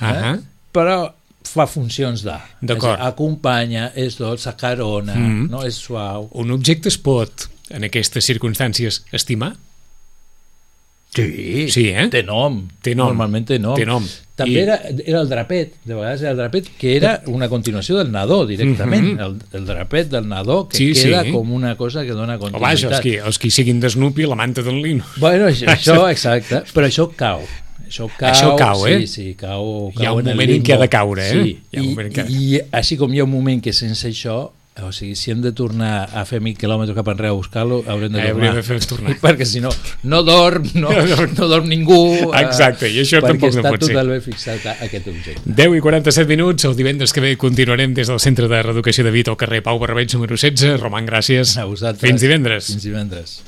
eh, 0.00 0.04
Ah, 0.04 0.36
però 0.74 1.12
fa 1.46 1.66
funcions 1.70 2.24
de. 2.26 2.34
D'acord. 2.60 2.98
Acompanya, 3.00 3.92
és 3.94 4.18
dolç, 4.18 4.48
acarona, 4.50 5.14
Mhm. 5.14 5.46
no 5.50 5.62
és 5.64 5.74
suau. 5.76 6.28
Un 6.32 6.50
objecte 6.50 6.88
es 6.88 6.98
pot, 6.98 7.48
en 7.70 7.84
aquestes 7.84 8.24
circumstàncies, 8.28 9.04
estimar? 9.12 9.54
Sí, 11.14 11.68
Sí, 11.70 11.88
eh? 11.88 12.08
té 12.10 12.22
nom. 12.22 12.68
Té 12.82 12.94
nom. 12.94 13.06
Normalment 13.08 13.46
té 13.46 13.58
nom. 13.58 13.74
Té 13.78 13.86
nom. 13.86 14.04
També 14.36 14.52
I- 14.52 14.62
era, 14.66 14.74
era 15.06 15.20
el 15.22 15.28
drapet, 15.30 15.74
de 15.84 15.94
vegades 15.94 16.20
era 16.20 16.30
el 16.32 16.36
drapet, 16.36 16.66
que 16.78 16.94
era 16.96 17.22
una 17.26 17.48
continuació 17.48 17.96
del 17.96 18.10
nadó 18.12 18.44
directament. 18.46 19.14
Mhm. 19.14 19.20
el, 19.20 19.36
el 19.60 19.64
drapet 19.66 20.10
del 20.10 20.28
nadó, 20.28 20.68
que 20.68 20.76
Sí, 20.76 20.92
queda 20.92 21.22
sí. 21.24 21.32
com 21.32 21.52
una 21.52 21.74
cosa 21.76 22.04
que 22.04 22.12
dona 22.12 22.36
O 22.36 22.38
vaja, 22.38 22.50
continuïtat. 22.60 22.92
els 22.92 23.00
qui, 23.00 23.14
els 23.16 23.38
qui 23.38 23.50
siguin 23.50 23.80
de 23.80 23.88
Snoopy, 23.88 24.26
la 24.26 24.34
manta 24.36 24.60
d'en 24.62 24.82
Lino. 24.82 25.04
Bueno, 25.16 25.46
això, 25.48 25.66
això, 25.78 26.10
exacte, 26.10 26.62
però 26.74 26.86
això 26.86 27.08
cau. 27.16 27.40
Això 27.86 28.08
cau, 28.18 28.28
Això 28.32 28.56
cau, 28.58 28.86
eh? 28.88 28.98
Sí, 29.00 29.06
sí, 29.06 29.34
cau, 29.38 29.92
Hi 29.94 30.02
ha 30.02 30.08
cau 30.10 30.16
un 30.18 30.26
en 30.28 30.34
moment 30.34 30.50
en 30.50 30.62
què 30.62 30.74
ha 30.74 30.78
de 30.82 30.88
caure, 30.90 31.22
eh? 31.22 31.32
Sí, 31.32 31.58
Hi 31.72 31.78
ha 31.78 31.82
un 31.82 31.86
i, 31.86 31.92
en 32.04 32.12
què- 32.12 32.28
i, 32.28 32.56
i 32.56 32.60
així 32.72 32.96
com 32.98 33.14
hi 33.14 33.20
ha 33.20 33.24
un 33.24 33.30
moment 33.30 33.62
que 33.62 33.72
sense 33.72 34.08
això 34.10 34.50
O 34.84 34.90
sigui, 34.92 35.14
si 35.16 35.30
hem 35.32 35.40
de 35.40 35.52
tornar 35.56 36.04
a 36.12 36.26
fer 36.28 36.36
1.000 36.42 36.58
quilòmetres 36.60 36.92
cap 36.98 37.06
enrere 37.08 37.30
a 37.32 37.36
buscar-lo, 37.38 37.78
haurem 37.88 38.12
de 38.12 38.18
Eh, 38.20 38.26
tornar. 38.28 38.34
hauríem 38.34 38.54
de 38.58 38.62
fer 38.62 38.76
tornar. 38.84 39.14
Perquè 39.24 39.46
si 39.48 39.60
no, 39.64 39.70
no 40.04 40.22
dorm, 40.22 40.66
no, 40.74 40.90
no 40.92 41.48
dorm 41.48 41.64
ningú. 41.66 41.96
eh, 42.34 42.42
Exacte, 42.42 42.90
i 42.92 43.00
això 43.00 43.22
tampoc 43.24 43.54
no 43.56 43.62
Perquè 43.62 43.70
pot 43.72 43.80
està 43.80 43.86
ser. 43.86 43.94
totalment 43.94 44.22
fixat 44.22 44.66
a 44.68 44.76
aquest 44.84 45.08
objecte. 45.08 45.40
10 45.46 45.78
i 45.78 45.80
47 45.80 46.28
minuts, 46.28 46.64
el 46.68 46.76
divendres 46.76 47.14
que 47.16 47.24
ve 47.24 47.36
continuarem 47.40 47.94
des 47.96 48.08
del 48.12 48.20
Centre 48.20 48.48
de 48.52 48.62
Reeducació 48.62 49.02
de 49.02 49.10
Vita 49.16 49.30
al 49.32 49.38
carrer 49.40 49.62
Pau 49.62 49.78
Barbeig 49.80 50.12
número 50.12 50.36
16. 50.36 50.78
Roman, 50.78 51.06
gràcies. 51.08 51.56
A 51.56 51.64
vosaltres. 51.64 52.04
Fins 52.10 52.20
divendres. 52.20 52.66
Fins 52.66 52.84
divendres. 52.84 53.40